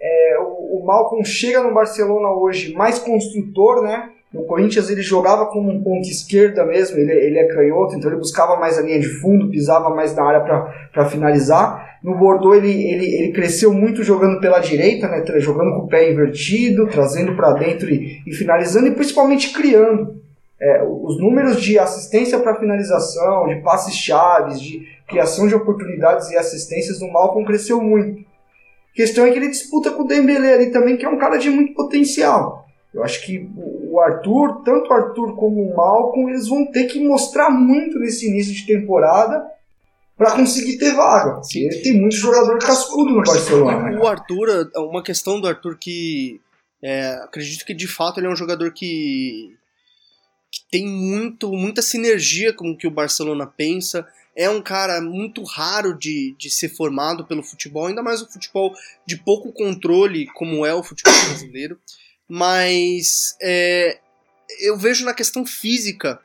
[0.00, 4.12] É, o, o Malcolm chega no Barcelona hoje mais construtor, né?
[4.32, 8.20] No Corinthians ele jogava como um ponto esquerda mesmo, ele, ele é canhoto, então ele
[8.20, 10.40] buscava mais a linha de fundo, pisava mais na área
[10.92, 11.98] para finalizar.
[12.02, 15.24] No Bordeaux ele, ele, ele cresceu muito jogando pela direita, né?
[15.38, 20.18] jogando com o pé invertido, trazendo para dentro e, e finalizando, e principalmente criando.
[20.60, 26.36] É, os números de assistência para finalização, de passes chaves, de criação de oportunidades e
[26.36, 28.20] assistências do Malcolm cresceu muito.
[28.20, 31.38] A questão é que ele disputa com o Dembélé ali também, que é um cara
[31.38, 32.67] de muito potencial.
[32.92, 37.00] Eu acho que o Arthur, tanto o Arthur como o Malcolm, eles vão ter que
[37.00, 39.44] mostrar muito nesse início de temporada
[40.16, 41.42] para conseguir ter vaga.
[41.42, 41.66] Sim.
[41.66, 44.00] Ele tem muito jogador cascudo no Barcelona.
[44.00, 46.40] O Arthur, uma questão do Arthur que
[46.82, 49.54] é, acredito que de fato ele é um jogador que,
[50.50, 54.06] que tem muito, muita sinergia com o que o Barcelona pensa.
[54.34, 58.72] É um cara muito raro de, de ser formado pelo futebol, ainda mais o futebol
[59.04, 61.78] de pouco controle, como é o futebol brasileiro.
[62.28, 63.98] Mas é,
[64.60, 66.20] eu vejo na questão física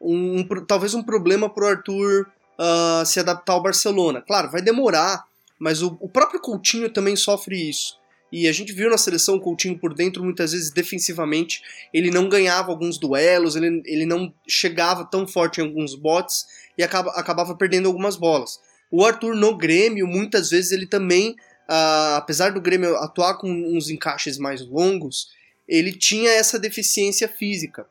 [0.00, 2.26] um, um talvez um problema pro Arthur
[2.58, 4.22] ah, se adaptar ao Barcelona.
[4.22, 5.24] Claro, vai demorar,
[5.58, 7.98] mas o, o próprio Coutinho também sofre isso.
[8.30, 11.62] E a gente viu na seleção o Coutinho por dentro, muitas vezes defensivamente,
[11.92, 16.44] ele não ganhava alguns duelos, ele, ele não chegava tão forte em alguns botes
[16.76, 18.58] e acaba, acabava perdendo algumas bolas.
[18.90, 21.36] O Arthur no Grêmio, muitas vezes ele também,
[21.68, 25.28] ah, apesar do Grêmio atuar com uns encaixes mais longos,
[25.68, 27.86] ele tinha essa deficiência física.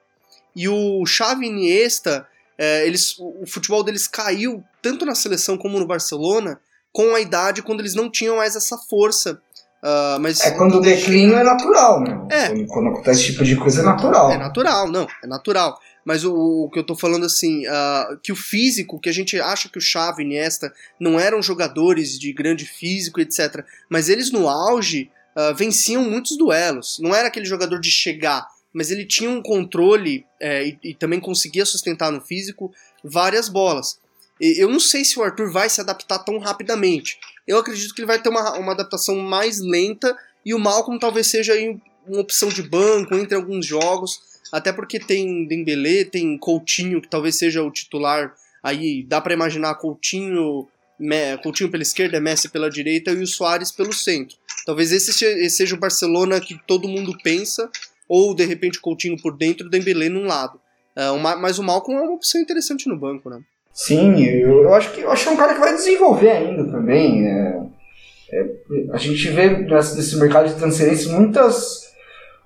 [0.55, 5.88] E o Xavi Iniesta, eh, eles, o futebol deles caiu tanto na seleção como no
[5.88, 6.59] Barcelona
[6.91, 9.41] com a idade quando eles não tinham mais essa força.
[9.83, 12.27] Ah, mas É quando o declínio é natural, né?
[12.31, 12.47] É.
[12.47, 14.31] Quando, quando acontece esse tipo de coisa é natural.
[14.31, 15.77] É natural, não, é natural.
[16.05, 19.39] Mas o, o que eu tô falando assim, ah, que o físico, que a gente
[19.41, 23.65] acha que o Xavi e Iniesta não eram jogadores de grande físico, etc.
[23.89, 26.97] Mas eles no auge ah, venciam muitos duelos.
[26.99, 31.19] Não era aquele jogador de chegar, mas ele tinha um controle eh, e, e também
[31.19, 32.71] conseguia sustentar no físico
[33.03, 33.99] várias bolas.
[34.39, 37.17] E eu não sei se o Arthur vai se adaptar tão rapidamente.
[37.47, 40.15] Eu acredito que ele vai ter uma, uma adaptação mais lenta
[40.45, 41.53] e o Malcolm talvez seja
[42.07, 47.37] uma opção de banco entre alguns jogos, até porque tem Dembélé, tem Coutinho que talvez
[47.37, 48.33] seja o titular.
[48.61, 50.67] Aí dá pra imaginar Coutinho,
[51.41, 54.38] Coutinho pela esquerda, Messi pela direita e o Soares pelo centro.
[54.65, 57.69] Talvez esse se- esse seja o Barcelona que todo mundo pensa,
[58.08, 60.60] ou de repente Coutinho por dentro Dembélé num lado.
[60.95, 63.39] É, mas o Malcolm é uma opção interessante no banco, né?
[63.73, 67.25] Sim, eu, acho que eu acho que é um cara que vai desenvolver ainda também.
[67.27, 67.63] é.
[68.32, 68.45] É,
[68.91, 69.49] a gente vê
[69.95, 71.91] nesse mercado de transferências muitas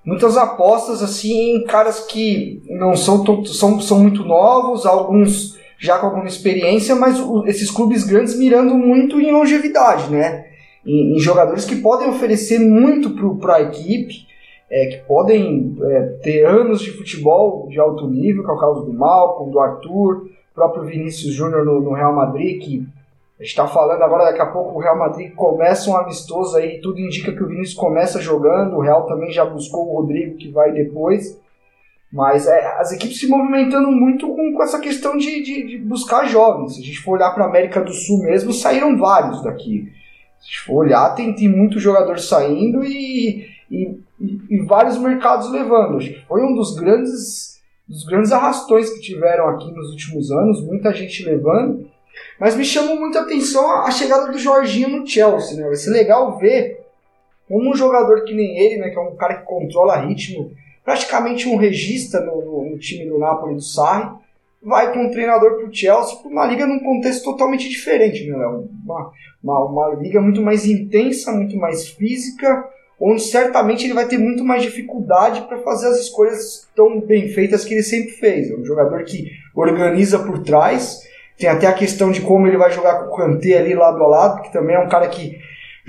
[0.04, 6.06] muitas apostas assim em caras que não são são, são muito novos, alguns já com
[6.06, 10.46] alguma experiência, mas o- esses clubes grandes mirando muito em longevidade, né?
[10.84, 14.26] Em, em jogadores que podem oferecer muito para a equipe,
[14.70, 18.84] é, que podem é, ter anos de futebol de alto nível, que é o caso
[18.84, 22.86] do Malcolm, do Arthur, próprio Vinícius Júnior no, no Real Madrid, que
[23.38, 26.80] a gente está falando agora, daqui a pouco o Real Madrid começa um amistoso aí,
[26.80, 30.50] tudo indica que o Vinícius começa jogando, o Real também já buscou o Rodrigo, que
[30.50, 31.38] vai depois.
[32.10, 36.26] Mas é, as equipes se movimentando muito com, com essa questão de, de, de buscar
[36.26, 36.74] jovens.
[36.74, 39.92] Se a gente for olhar para a América do Sul mesmo, saíram vários daqui.
[40.40, 44.00] Se a gente for olhar, tem, tem muito jogador saindo e, e,
[44.50, 45.98] e, vários mercados levando.
[46.26, 51.24] Foi um dos grandes, dos grandes arrastões que tiveram aqui nos últimos anos, muita gente
[51.24, 51.90] levando.
[52.40, 55.66] Mas me chamou muita atenção a chegada do Jorginho no Chelsea, né?
[55.66, 56.80] Vai ser legal ver
[57.46, 60.52] como um jogador que nem ele, né, que é um cara que controla ritmo,
[60.88, 64.08] praticamente um regista no, no, no time do Napoli do Sarri,
[64.62, 68.34] vai com um treinador para o Chelsea, para uma liga num contexto totalmente diferente, né,
[68.36, 69.12] Uma,
[69.44, 72.64] uma, uma liga muito mais intensa, muito mais física,
[72.98, 77.66] onde certamente ele vai ter muito mais dificuldade para fazer as escolhas tão bem feitas
[77.66, 78.50] que ele sempre fez.
[78.50, 81.02] É um jogador que organiza por trás,
[81.36, 84.08] tem até a questão de como ele vai jogar com o Kanté ali lado a
[84.08, 85.38] lado, que também é um cara que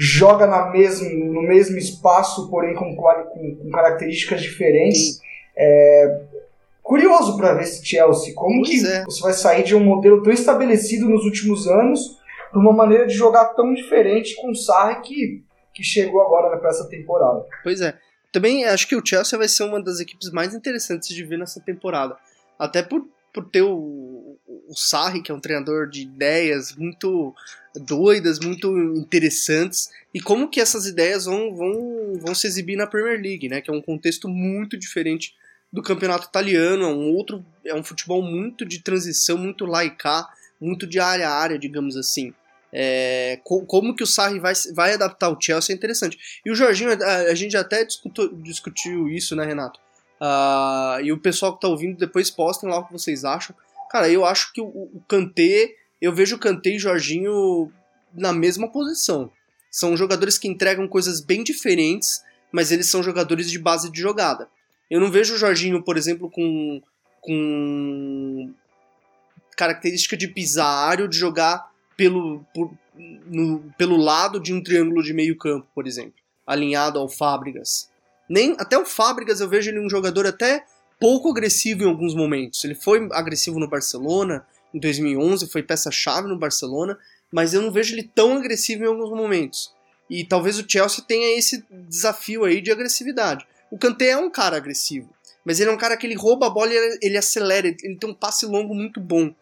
[0.01, 5.19] joga na mesmo, no mesmo espaço, porém com, com, com características diferentes.
[5.57, 6.21] É,
[6.81, 9.03] curioso para ver esse Chelsea, como pois que é.
[9.03, 12.17] você vai sair de um modelo tão estabelecido nos últimos anos
[12.49, 16.69] para uma maneira de jogar tão diferente com o Sarri que, que chegou agora para
[16.69, 17.45] essa temporada.
[17.61, 17.93] Pois é.
[18.31, 21.59] Também acho que o Chelsea vai ser uma das equipes mais interessantes de ver nessa
[21.59, 22.15] temporada.
[22.57, 27.33] Até por por ter o, o Sarri, que é um treinador de ideias muito
[27.75, 33.21] doidas, muito interessantes, e como que essas ideias vão, vão, vão se exibir na Premier
[33.21, 33.61] League, né?
[33.61, 35.35] Que é um contexto muito diferente
[35.71, 40.27] do campeonato italiano, é um outro, é um futebol muito de transição, muito laicar,
[40.59, 42.33] muito de área a área, digamos assim.
[42.71, 46.17] É, como que o Sarri vai, vai adaptar o Chelsea é interessante.
[46.45, 49.79] E o Jorginho, a, a gente até discutiu, discutiu isso, né, Renato?
[50.19, 53.55] Uh, e o pessoal que tá ouvindo, depois postem lá o que vocês acham.
[53.89, 57.71] Cara, eu acho que o, o Kanté, eu vejo Kanté e Jorginho
[58.13, 59.31] na mesma posição.
[59.69, 64.49] São jogadores que entregam coisas bem diferentes, mas eles são jogadores de base de jogada.
[64.89, 66.81] Eu não vejo o Jorginho, por exemplo, com,
[67.21, 68.51] com
[69.55, 75.37] característica de pisário, de jogar pelo, por, no, pelo lado de um triângulo de meio
[75.37, 76.13] campo, por exemplo,
[76.47, 77.89] alinhado ao Fábricas.
[78.27, 80.65] Nem até o Fábricas eu vejo ele um jogador até
[80.99, 82.63] pouco agressivo em alguns momentos.
[82.63, 86.97] Ele foi agressivo no Barcelona em 2011, foi peça-chave no Barcelona,
[87.31, 89.73] mas eu não vejo ele tão agressivo em alguns momentos.
[90.09, 93.45] E talvez o Chelsea tenha esse desafio aí de agressividade.
[93.71, 95.09] O Kanté é um cara agressivo,
[95.45, 98.09] mas ele é um cara que ele rouba a bola e ele acelera, ele tem
[98.09, 99.33] um passe longo muito bom.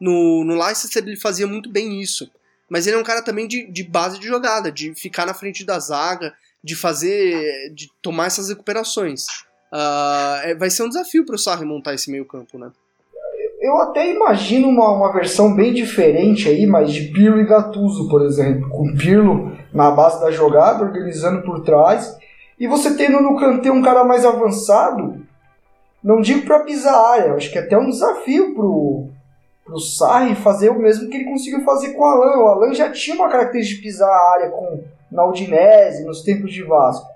[0.00, 2.30] No, no Leicester ele fazia muito bem isso.
[2.68, 5.64] Mas ele é um cara também de, de base de jogada, de ficar na frente
[5.64, 9.24] da zaga, de fazer, de tomar essas recuperações.
[9.72, 12.72] Uh, vai ser um desafio para o Sarri montar esse meio campo, né?
[13.66, 18.22] Eu até imagino uma, uma versão bem diferente aí, mas de Pirlo e Gattuso, por
[18.22, 22.16] exemplo, com Pirlo na base da jogada, organizando por trás,
[22.60, 25.20] e você tendo no canteiro um cara mais avançado,
[26.00, 29.08] não digo para pisar a área, acho que é até um desafio pro,
[29.64, 32.36] pro Sarri fazer o mesmo que ele conseguiu fazer com o Alan.
[32.36, 36.62] O Alan já tinha uma característica de pisar a área com na nos tempos de
[36.62, 37.08] Vasco.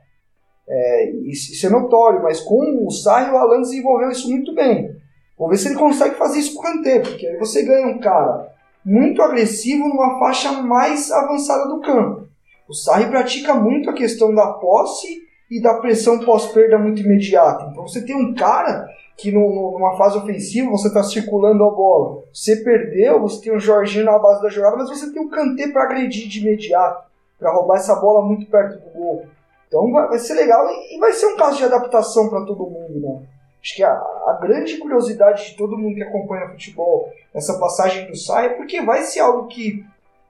[0.68, 4.98] É, isso, é notório, mas com o Sarri o Alan desenvolveu isso muito bem.
[5.40, 7.98] Vamos ver se ele consegue fazer isso com o Kanté, porque aí você ganha um
[7.98, 8.53] cara
[8.85, 12.29] muito agressivo numa faixa mais avançada do campo.
[12.68, 17.70] O Sarri pratica muito a questão da posse e da pressão pós-perda muito imediata.
[17.70, 22.22] Então você tem um cara que no, numa fase ofensiva você está circulando a bola.
[22.35, 25.68] Você perdeu, você tem o Jorginho na base da jogada, mas você tem o Kanté
[25.68, 29.24] para agredir de imediato para roubar essa bola muito perto do gol.
[29.66, 32.68] Então vai, vai ser legal e, e, vai ser um caso de adaptação para todo
[32.68, 33.22] mundo, né?
[33.62, 38.16] Acho que a, a, grande curiosidade de todo mundo que acompanha futebol, essa passagem do
[38.16, 39.85] Sai, é porque vai ser algo que,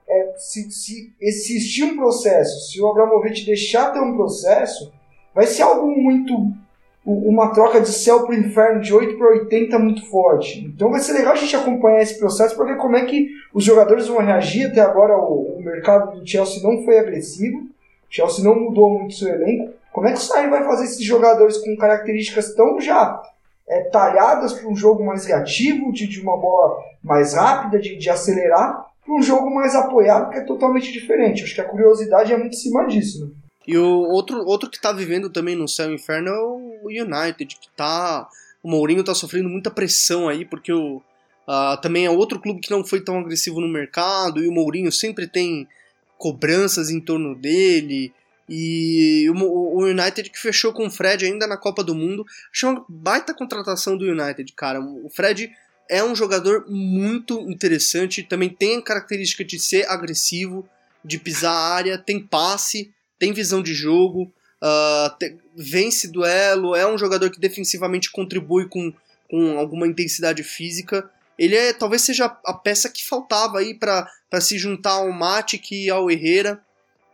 [0.07, 4.91] é, se, se existir um processo, se o Abramovich deixar ter um processo,
[5.33, 6.53] vai ser algo muito
[7.03, 10.63] uma troca de céu para o inferno de 8 para 80 muito forte.
[10.65, 13.63] Então vai ser legal a gente acompanhar esse processo para ver como é que os
[13.63, 14.67] jogadores vão reagir.
[14.67, 17.69] Até agora o, o mercado do Chelsea não foi agressivo, o
[18.07, 19.73] Chelsea não mudou muito seu elenco.
[19.91, 23.21] Como é que o Sarri vai fazer esses jogadores com características tão já
[23.67, 28.09] é, talhadas para um jogo mais reativo, de, de uma bola mais rápida, de, de
[28.09, 31.43] acelerar, para um jogo mais apoiado, que é totalmente diferente.
[31.43, 33.25] Acho que a curiosidade é muito em cima disso.
[33.25, 33.31] Né?
[33.67, 37.69] E o outro, outro que tá vivendo também no céu inferno é o United, que
[37.75, 38.27] tá.
[38.63, 42.71] O Mourinho tá sofrendo muita pressão aí, porque o, uh, também é outro clube que
[42.71, 45.67] não foi tão agressivo no mercado, e o Mourinho sempre tem
[46.17, 48.13] cobranças em torno dele.
[48.53, 52.25] E o, United que fechou com o Fred ainda na Copa do Mundo.
[52.53, 54.81] Achei uma baita contratação do United, cara.
[54.81, 55.49] O Fred
[55.89, 60.67] é um jogador muito interessante, também tem a característica de ser agressivo,
[61.03, 64.33] de pisar a área, tem passe tem visão de jogo,
[64.63, 68.91] uh, te, vence duelo, é um jogador que defensivamente contribui com,
[69.29, 71.07] com alguma intensidade física.
[71.37, 74.09] Ele é talvez seja a peça que faltava aí para
[74.41, 76.59] se juntar ao Matic e ao Herrera.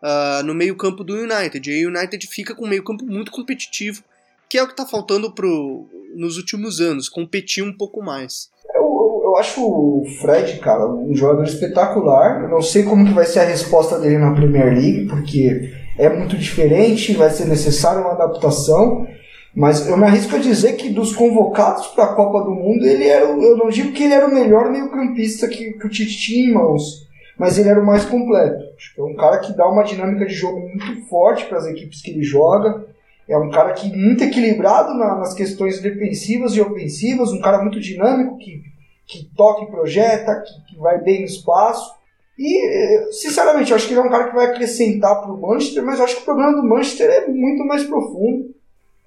[0.02, 1.70] Uh, no meio-campo do United.
[1.70, 4.04] E o United fica com um meio-campo muito competitivo,
[4.50, 8.50] que é o que está faltando pro, nos últimos anos, competir um pouco mais.
[8.74, 12.43] Eu, eu, eu, acho o Fred, cara, um jogador espetacular.
[12.43, 16.10] Eu não sei como que vai ser a resposta dele na Premier League, porque é
[16.10, 19.08] muito diferente, vai ser necessária uma adaptação.
[19.56, 23.08] Mas eu me arrisco a dizer que dos convocados para a Copa do Mundo, ele
[23.08, 26.48] era, eu não digo que ele era o melhor meio-campista que, que o Tite tinha
[26.48, 27.08] em mãos,
[27.39, 28.64] mas ele era o mais completo.
[28.78, 31.66] Acho que é um cara que dá uma dinâmica de jogo muito forte para as
[31.66, 32.86] equipes que ele joga.
[33.28, 37.80] É um cara que muito equilibrado na, nas questões defensivas e ofensivas, um cara muito
[37.80, 38.62] dinâmico que,
[39.06, 41.98] que toca e projeta, que, que vai bem no espaço.
[42.38, 45.84] E, sinceramente, eu acho que ele é um cara que vai acrescentar para o Manchester,
[45.84, 48.56] mas eu acho que o problema do Manchester é muito mais profundo.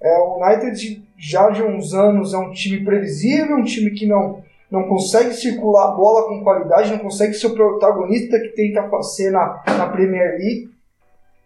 [0.01, 4.43] É, o United já de uns anos é um time previsível, um time que não,
[4.71, 9.29] não consegue circular a bola com qualidade, não consegue ser o protagonista que tenta fazer
[9.29, 10.69] na, na Premier League.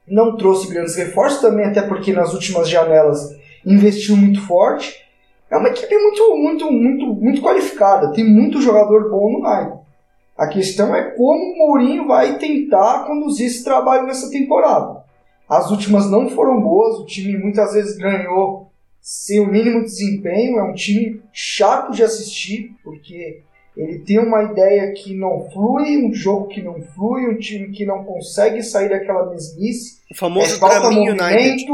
[0.07, 5.03] Não trouxe grandes reforços também, até porque nas últimas janelas investiu muito forte.
[5.49, 9.79] É uma equipe muito, muito, muito, muito qualificada, tem muito jogador bom no United.
[10.37, 15.03] A questão é como o Mourinho vai tentar conduzir esse trabalho nessa temporada.
[15.49, 18.64] As últimas não foram boas, o time muitas vezes ganhou
[19.05, 23.43] sem o mínimo desempenho, é um time chato de assistir, porque
[23.77, 27.85] ele tem uma ideia que não flui, um jogo que não flui, um time que
[27.85, 29.99] não consegue sair daquela mesmice.
[30.09, 31.71] O famoso é, falta movimento, United.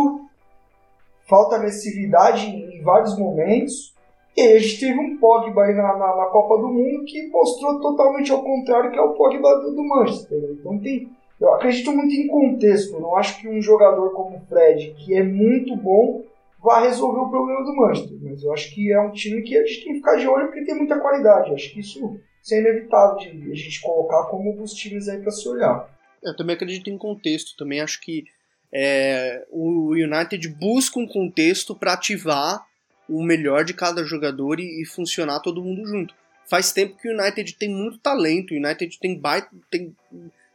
[1.26, 3.96] falta agressividade em vários momentos.
[4.36, 7.80] E a gente teve um Pogba aí na, na, na, Copa do Mundo que mostrou
[7.80, 10.38] totalmente ao contrário que é o Pogba do, do Manchester.
[10.60, 11.08] Então tem,
[11.40, 13.00] eu acredito muito em contexto.
[13.00, 16.24] Não acho que um jogador como o Fred, que é muito bom,
[16.62, 18.18] vá resolver o problema do Manchester.
[18.22, 20.48] Mas eu acho que é um time que a gente tem que ficar de olho
[20.48, 21.50] porque tem muita qualidade.
[21.50, 25.08] Eu acho que isso, isso é inevitável de a gente colocar como um dos times
[25.10, 25.90] aí para se olhar.
[26.22, 27.58] Eu também acredito em contexto.
[27.58, 28.26] Também acho que
[28.72, 32.66] é, o United busca um contexto para ativar
[33.10, 36.14] o melhor de cada jogador e, e, funcionar todo mundo junto.
[36.48, 39.96] Faz tempo que o United tem muito talento, o United tem, baita, tem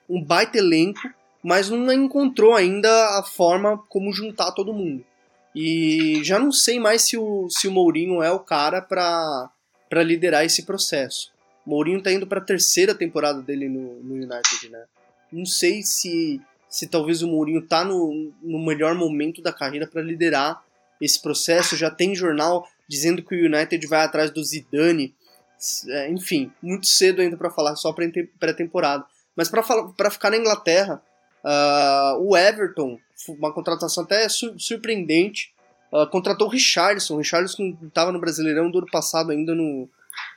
[0.09, 1.01] um baita elenco,
[1.43, 5.05] mas não encontrou ainda a forma como juntar todo mundo.
[5.59, 9.51] E já não sei mais se o, se o Mourinho é o cara para
[10.03, 11.33] liderar esse processo.
[11.65, 14.85] O Mourinho tá indo para a terceira temporada dele no, no United, né?
[15.33, 20.03] Não sei se, se talvez o Mourinho tá no, no melhor momento da carreira para
[20.03, 20.63] liderar
[21.01, 21.75] esse processo.
[21.75, 25.15] Já tem jornal dizendo que o United vai atrás do Zidane.
[25.89, 29.07] É, enfim, muito cedo ainda para falar só pré-temporada.
[29.35, 31.03] Mas para ficar na Inglaterra,
[31.47, 35.55] uh, o Everton, uma contratação até surpreendente,
[35.93, 37.15] uh, contratou o Richardson.
[37.15, 39.89] O Richardson estava no Brasileirão do ano passado ainda no,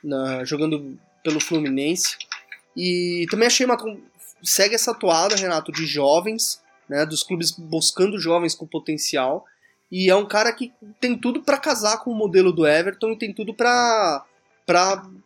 [0.02, 2.16] na, jogando pelo Fluminense.
[2.76, 3.76] E também achei uma.
[4.42, 9.44] Segue essa toada, Renato, de jovens, né, dos clubes buscando jovens com potencial.
[9.90, 13.18] E é um cara que tem tudo para casar com o modelo do Everton e
[13.18, 14.24] tem tudo para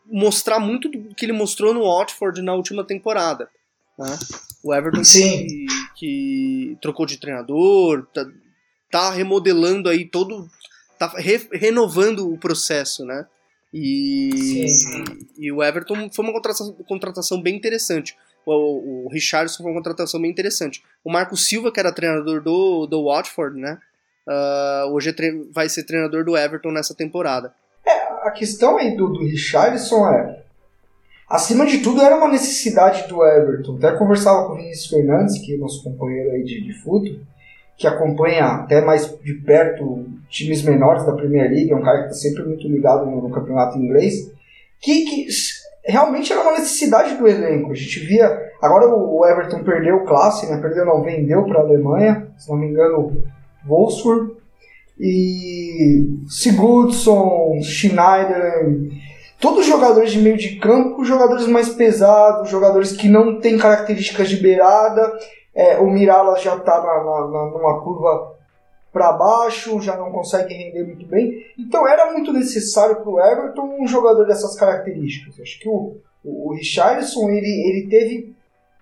[0.06, 3.48] mostrar muito do que ele mostrou no Watford na última temporada.
[3.98, 4.18] Né?
[4.62, 8.26] O Everton que, que, trocou de treinador, tá,
[8.90, 10.48] tá, remodelando aí todo.
[10.98, 13.26] tá re, renovando o processo, né?
[13.72, 14.66] E,
[15.36, 18.16] e, o Everton foi uma contratação, contratação bem interessante.
[18.46, 20.82] O, o Richardson foi uma contratação bem interessante.
[21.04, 23.78] O Marco Silva, que era treinador do, do Watford, né?
[24.26, 25.14] Uh, hoje é
[25.52, 27.52] vai ser treinador do Everton nessa temporada.
[27.86, 30.43] É, a questão aí do, do Richardson é
[31.28, 33.76] Acima de tudo, era uma necessidade do Everton.
[33.76, 37.24] Até conversava com o Vinícius Fernandes, que é nosso companheiro aí de, de futebol,
[37.76, 42.04] que acompanha até mais de perto times menores da Premier League, é um cara que
[42.10, 44.30] está sempre muito ligado no, no campeonato inglês,
[44.80, 45.26] que, que,
[45.84, 47.72] realmente era uma necessidade do elenco.
[47.72, 48.26] A gente via.
[48.62, 50.58] Agora o Everton perdeu classe, né?
[50.58, 53.12] Perdeu, não, vendeu para a Alemanha, se não me engano,
[53.66, 54.34] Wolfsburg.
[54.98, 58.68] E Sigurdsson, Schneider
[59.40, 64.28] todos os jogadores de meio de campo, jogadores mais pesados, jogadores que não têm características
[64.28, 65.12] de beirada.
[65.54, 68.34] É, o Mirala já está na, na, numa curva
[68.92, 71.44] para baixo, já não consegue render muito bem.
[71.58, 75.40] Então era muito necessário para o Everton um jogador dessas características.
[75.40, 78.34] Acho que o, o, o Richarlison ele, ele teve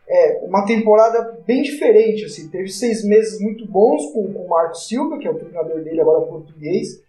[0.06, 2.26] é, uma temporada bem diferente.
[2.26, 5.82] Assim, teve seis meses muito bons com, com o Marco Silva, que é o treinador
[5.82, 7.00] dele agora português.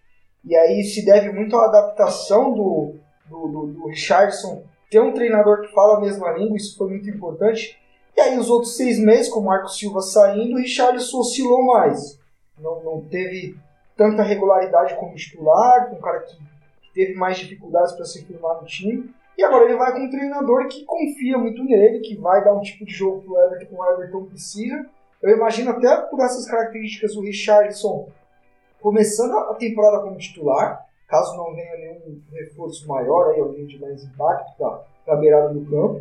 [0.44, 2.94] E aí se deve muito à adaptação do,
[3.28, 7.08] do, do, do Richardson ter um treinador que fala a mesma língua, isso foi muito
[7.08, 7.78] importante.
[8.16, 12.18] E aí os outros seis meses, com o Marcos Silva saindo, o Richardson oscilou mais.
[12.58, 13.56] Não, não teve
[13.96, 18.60] tanta regularidade como titular, com um cara que, que teve mais dificuldades para se firmar
[18.60, 19.12] no time.
[19.36, 22.60] E agora ele vai com um treinador que confia muito nele, que vai dar um
[22.60, 24.86] tipo de jogo que o Everton, o Everton precisa.
[25.20, 28.08] Eu imagino até por essas características o Richardson
[28.80, 34.02] começando a temporada como titular, caso não venha nenhum reforço maior, aí alguém de mais
[34.02, 36.00] impacto para a beirada do campo,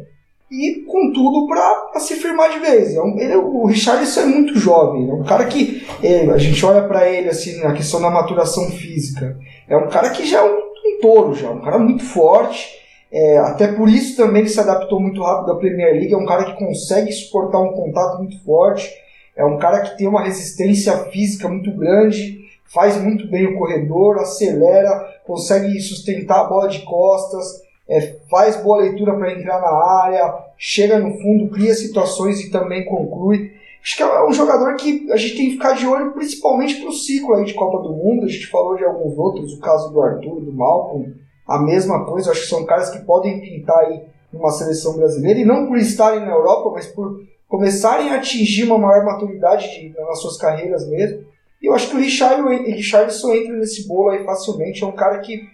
[0.50, 2.96] e com tudo para se firmar de vez.
[2.96, 6.64] É um, ele, o Richardson é muito jovem, é um cara que é, a gente
[6.66, 9.38] olha para ele assim na questão da maturação física,
[9.68, 12.82] é um cara que já é um, um touro, já, um cara muito forte.
[13.16, 16.12] É, até por isso também ele se adaptou muito rápido à Premier League.
[16.12, 18.92] É um cara que consegue suportar um contato muito forte.
[19.36, 22.43] É um cara que tem uma resistência física muito grande
[22.74, 28.82] faz muito bem o corredor, acelera, consegue sustentar a bola de costas, é, faz boa
[28.82, 33.52] leitura para entrar na área, chega no fundo, cria situações e também conclui.
[33.84, 36.90] Acho que é um jogador que a gente tem que ficar de olho principalmente para
[36.90, 38.26] o ciclo aí de Copa do Mundo.
[38.26, 41.14] A gente falou de alguns outros, o caso do Arthur, do Malcolm,
[41.46, 42.32] a mesma coisa.
[42.32, 46.22] Acho que são caras que podem pintar aí numa seleção brasileira e não por estarem
[46.22, 51.33] na Europa, mas por começarem a atingir uma maior maturidade de, nas suas carreiras mesmo.
[51.64, 54.84] E eu acho que o Richard, o Richardson entra nesse bolo aí facilmente.
[54.84, 55.50] É um cara que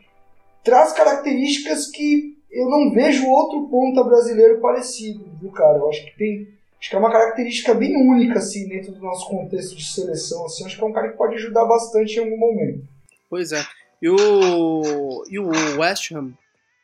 [0.63, 5.77] traz características que eu não vejo outro ponta brasileiro parecido, viu, cara?
[5.77, 6.47] Eu acho que tem.
[6.79, 10.45] Acho que é uma característica bem única, assim, dentro do nosso contexto de seleção.
[10.45, 12.87] Assim, acho que é um cara que pode ajudar bastante em algum momento.
[13.29, 13.63] Pois é.
[14.01, 16.31] E o, e o West Ham,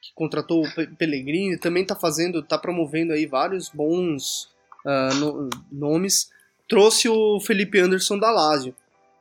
[0.01, 4.49] que contratou o Pellegrini, também está fazendo, está promovendo aí vários bons
[4.85, 6.29] uh, no, nomes.
[6.67, 8.75] Trouxe o Felipe Anderson da Lazio.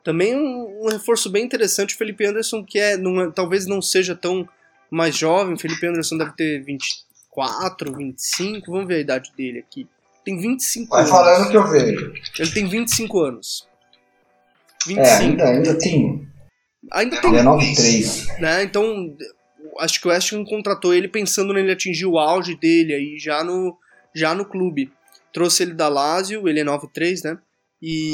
[0.05, 3.81] Também um, um, reforço bem interessante, o Felipe Anderson, que é, não, é, talvez não
[3.81, 4.47] seja tão
[4.89, 9.87] mais jovem, o Felipe Anderson deve ter 24, 25, vamos ver a idade dele aqui.
[10.23, 11.11] Tem 25 Vai anos.
[11.11, 12.13] Vai falando que eu vejo.
[12.37, 13.67] Ele tem 25 anos.
[14.85, 15.07] 25.
[15.07, 16.27] É, ainda, ainda tem.
[16.91, 17.29] Ainda tem.
[17.31, 18.39] Ele é 93.
[18.39, 18.63] Né?
[18.63, 19.17] Então,
[19.79, 23.43] acho que o West Ham contratou ele pensando nele atingir o auge dele aí já
[23.43, 23.75] no,
[24.13, 24.91] já no clube.
[25.33, 27.39] Trouxe ele da Lazio, ele é 93, né?
[27.81, 28.13] E.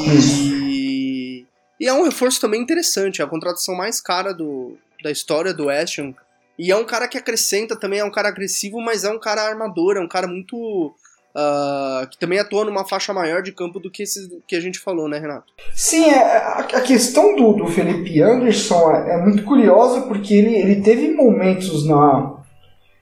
[1.81, 5.67] E é um reforço também interessante, é a contratação mais cara do, da história do
[5.67, 6.13] Ham.
[6.59, 9.41] E é um cara que acrescenta também, é um cara agressivo, mas é um cara
[9.41, 10.93] armador, é um cara muito.
[11.33, 14.03] Uh, que também atua numa faixa maior de campo do que
[14.45, 15.51] que a gente falou, né, Renato?
[15.73, 20.81] Sim, é, a, questão do, do Felipe Anderson é, é, muito curiosa porque ele, ele
[20.81, 22.43] teve momentos na,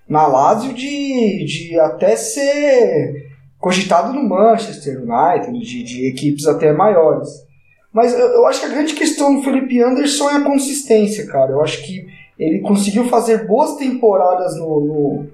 [0.08, 7.49] na Lazio de, de até ser cogitado no Manchester United, de, de equipes até maiores.
[7.92, 11.52] Mas eu, eu, acho que a grande questão do Felipe Anderson é a consistência, cara.
[11.52, 15.28] Eu acho que ele conseguiu fazer boas temporadas no, no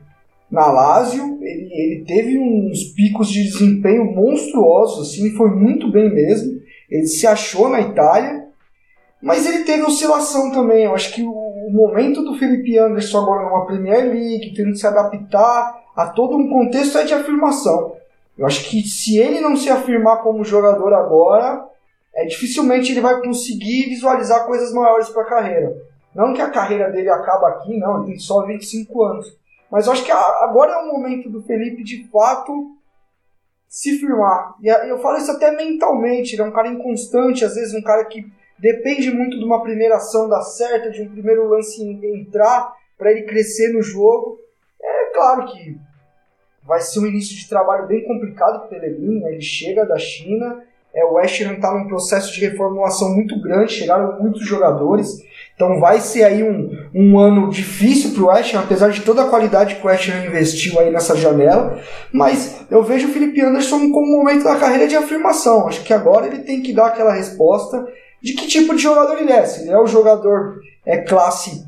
[0.50, 1.38] na Lazio.
[1.42, 6.62] Ele, ele teve uns picos de desempenho monstruosos, assim, foi muito bem mesmo.
[6.90, 8.46] Ele se achou na Itália,
[9.22, 10.86] mas ele teve oscilação também.
[10.86, 14.88] Eu acho que o, o momento do Felipe Anderson agora numa Premier League, tendo se
[14.88, 17.96] adaptar a todo um contexto é de afirmação.
[18.38, 21.66] Eu acho que se ele não se afirmar como jogador agora,
[22.16, 25.76] é, dificilmente ele vai conseguir visualizar coisas maiores para a carreira.
[26.14, 29.38] Não que a carreira dele acaba aqui, não, ele tem só 25 anos.
[29.70, 32.78] Mas eu acho que agora é o momento do Felipe de fato
[33.68, 34.56] se firmar.
[34.62, 38.06] E eu falo isso até mentalmente, ele é um cara inconstante, às vezes um cara
[38.06, 38.26] que
[38.58, 43.24] depende muito de uma primeira ação dar certo, de um primeiro lance entrar para ele
[43.24, 44.40] crescer no jogo.
[44.82, 45.78] É claro que
[46.64, 49.34] vai ser um início de trabalho bem complicado para o Pellegrini, né?
[49.34, 50.64] ele chega da China,
[50.96, 55.22] é, o West Ham está num processo de reformulação muito grande, chegaram muitos jogadores.
[55.54, 59.24] Então vai ser aí um, um ano difícil para o West Ham, apesar de toda
[59.24, 61.78] a qualidade que o West Ham investiu aí nessa janela.
[62.14, 65.68] Mas eu vejo o Felipe Anderson como um momento da carreira de afirmação.
[65.68, 67.86] Acho que agora ele tem que dar aquela resposta
[68.22, 69.46] de que tipo de jogador ele é.
[69.46, 71.66] Se ele é o jogador é classe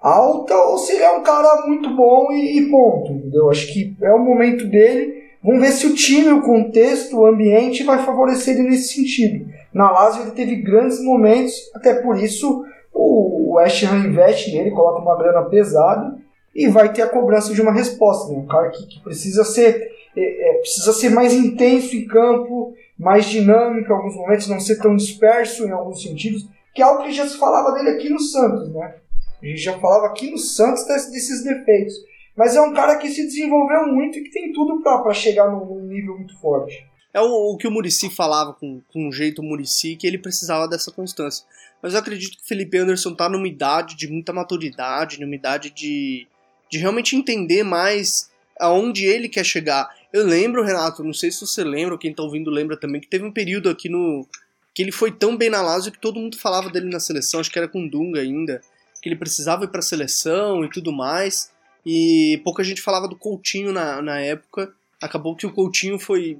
[0.00, 3.10] alta ou se ele é um cara muito bom e, e ponto.
[3.10, 3.50] Entendeu?
[3.50, 7.84] Acho que é o momento dele Vamos ver se o time, o contexto, o ambiente
[7.84, 9.46] vai favorecer ele nesse sentido.
[9.72, 15.00] Na Lazio ele teve grandes momentos, até por isso o West Ham investe nele, coloca
[15.00, 16.16] uma grana pesada
[16.54, 18.32] e vai ter a cobrança de uma resposta.
[18.32, 18.38] Né?
[18.38, 23.26] Um cara que, que precisa ser é, é, precisa ser mais intenso em campo, mais
[23.26, 27.12] dinâmico em alguns momentos, não ser tão disperso em alguns sentidos, que é algo que
[27.12, 28.94] já se falava dele aqui no Santos, né?
[29.42, 31.94] A gente já falava aqui no Santos desses defeitos.
[32.36, 35.80] Mas é um cara que se desenvolveu muito e que tem tudo para chegar num
[35.86, 36.86] nível muito forte.
[37.14, 40.68] É o, o que o Murici falava com, com um jeito Murici, que ele precisava
[40.68, 41.46] dessa constância.
[41.82, 45.70] Mas eu acredito que o Felipe Anderson tá numa idade de muita maturidade, numa idade
[45.70, 46.26] de,
[46.70, 48.30] de realmente entender mais
[48.60, 49.88] aonde ele quer chegar.
[50.12, 53.08] Eu lembro, Renato, não sei se você lembra, ou quem tá ouvindo lembra também, que
[53.08, 54.26] teve um período aqui no.
[54.74, 57.50] que ele foi tão bem na Lazio que todo mundo falava dele na seleção, acho
[57.50, 58.60] que era com Dunga ainda,
[59.00, 61.50] que ele precisava ir pra seleção e tudo mais.
[61.86, 64.72] E pouca gente falava do Coutinho na, na época.
[65.00, 66.36] Acabou que o Coutinho foi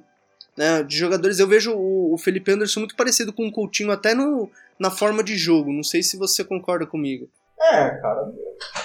[0.56, 1.38] né, de jogadores.
[1.38, 5.22] Eu vejo o, o Felipe Anderson muito parecido com o Coutinho, até no, na forma
[5.22, 5.72] de jogo.
[5.72, 7.28] Não sei se você concorda comigo.
[7.60, 8.32] É, cara.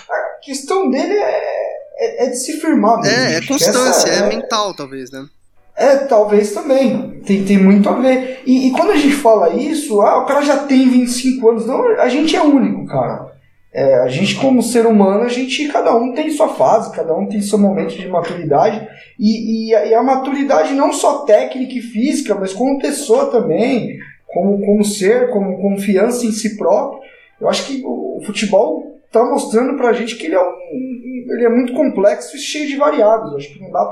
[0.08, 3.00] A questão dele é, é, é de se firmar.
[3.00, 3.18] Mesmo.
[3.18, 5.28] É, é constância, essa é mental, talvez, né?
[5.76, 7.22] É, talvez também.
[7.22, 8.44] Tem, tem muito a ver.
[8.46, 11.66] E, e quando a gente fala isso, ah, o cara já tem 25 anos.
[11.66, 13.31] Não, a gente é único, cara.
[13.74, 17.26] É, a gente, como ser humano, a gente, cada um tem sua fase, cada um
[17.26, 18.86] tem seu momento de maturidade.
[19.18, 23.98] E, e, a, e a maturidade não só técnica e física, mas como pessoa também,
[24.28, 27.02] como, como ser, como confiança em si próprio.
[27.40, 31.50] Eu acho que o, futebol está mostrando pra gente que ele é, um, ele é
[31.50, 33.32] muito complexo e cheio de variáveis.
[33.32, 33.86] Eu acho que não dá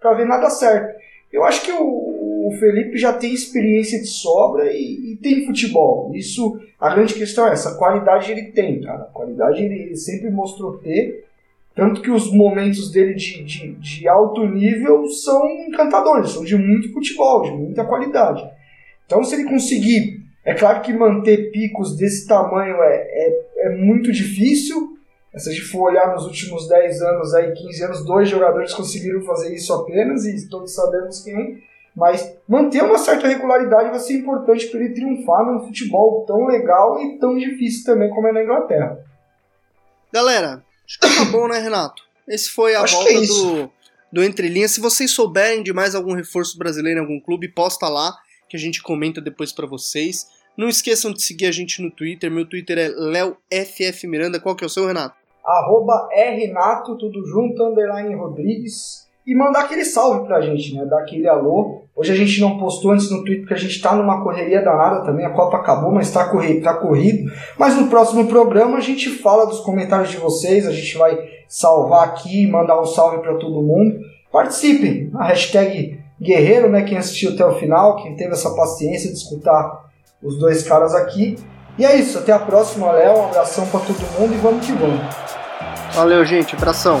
[0.00, 0.98] pra ver nada certo.
[1.32, 6.10] Eu acho que o, o Felipe já tem experiência de sobra e, e tem futebol.
[6.14, 9.02] Isso, a grande questão é essa, qualidade ele tem, cara.
[9.02, 11.26] A qualidade ele, ele sempre mostrou ter.
[11.74, 16.92] Tanto que os momentos dele de, de, de alto nível são encantadores, são de muito
[16.92, 18.42] futebol, de muita qualidade.
[19.06, 24.10] Então, se ele conseguir, é claro que manter picos desse tamanho é, é, é muito
[24.10, 24.96] difícil.
[25.36, 29.20] Se a gente for olhar nos últimos 10 anos, aí, 15 anos, dois jogadores conseguiram
[29.22, 31.69] fazer isso apenas, e todos sabemos quem.
[31.94, 37.00] Mas manter uma certa regularidade vai ser importante para ele triunfar num futebol tão legal
[37.02, 38.98] e tão difícil também como é na Inglaterra.
[40.12, 42.02] Galera, acho que tá bom, né, Renato?
[42.28, 43.70] Esse foi a Acho volta é do,
[44.12, 44.70] do Entre Linhas.
[44.70, 48.16] Se vocês souberem de mais algum reforço brasileiro em algum clube, posta lá,
[48.48, 50.28] que a gente comenta depois pra vocês.
[50.56, 52.30] Não esqueçam de seguir a gente no Twitter.
[52.30, 54.40] Meu Twitter é LeoFFMiranda.
[54.40, 55.20] Qual que é o seu, Renato?
[55.44, 60.84] arroba rrenato, tudo junto, underline Rodrigues, e mandar aquele salve pra gente, né?
[60.84, 61.82] Dar aquele alô.
[61.94, 65.04] Hoje a gente não postou antes no Twitter porque a gente tá numa correria danada
[65.04, 67.30] também, a Copa acabou, mas tá, corri tá corrido.
[67.58, 72.08] Mas no próximo programa a gente fala dos comentários de vocês, a gente vai salvar
[72.08, 73.98] aqui, mandar um salve pra todo mundo.
[74.32, 76.82] Participem, a hashtag Guerreiro, né?
[76.82, 79.90] Quem assistiu até o final, quem teve essa paciência de escutar
[80.22, 81.36] os dois caras aqui.
[81.78, 83.18] E é isso, até a próxima, Léo.
[83.18, 85.00] Um abração pra todo mundo e vamos que vamos.
[85.94, 86.54] Valeu, gente.
[86.54, 87.00] Abração.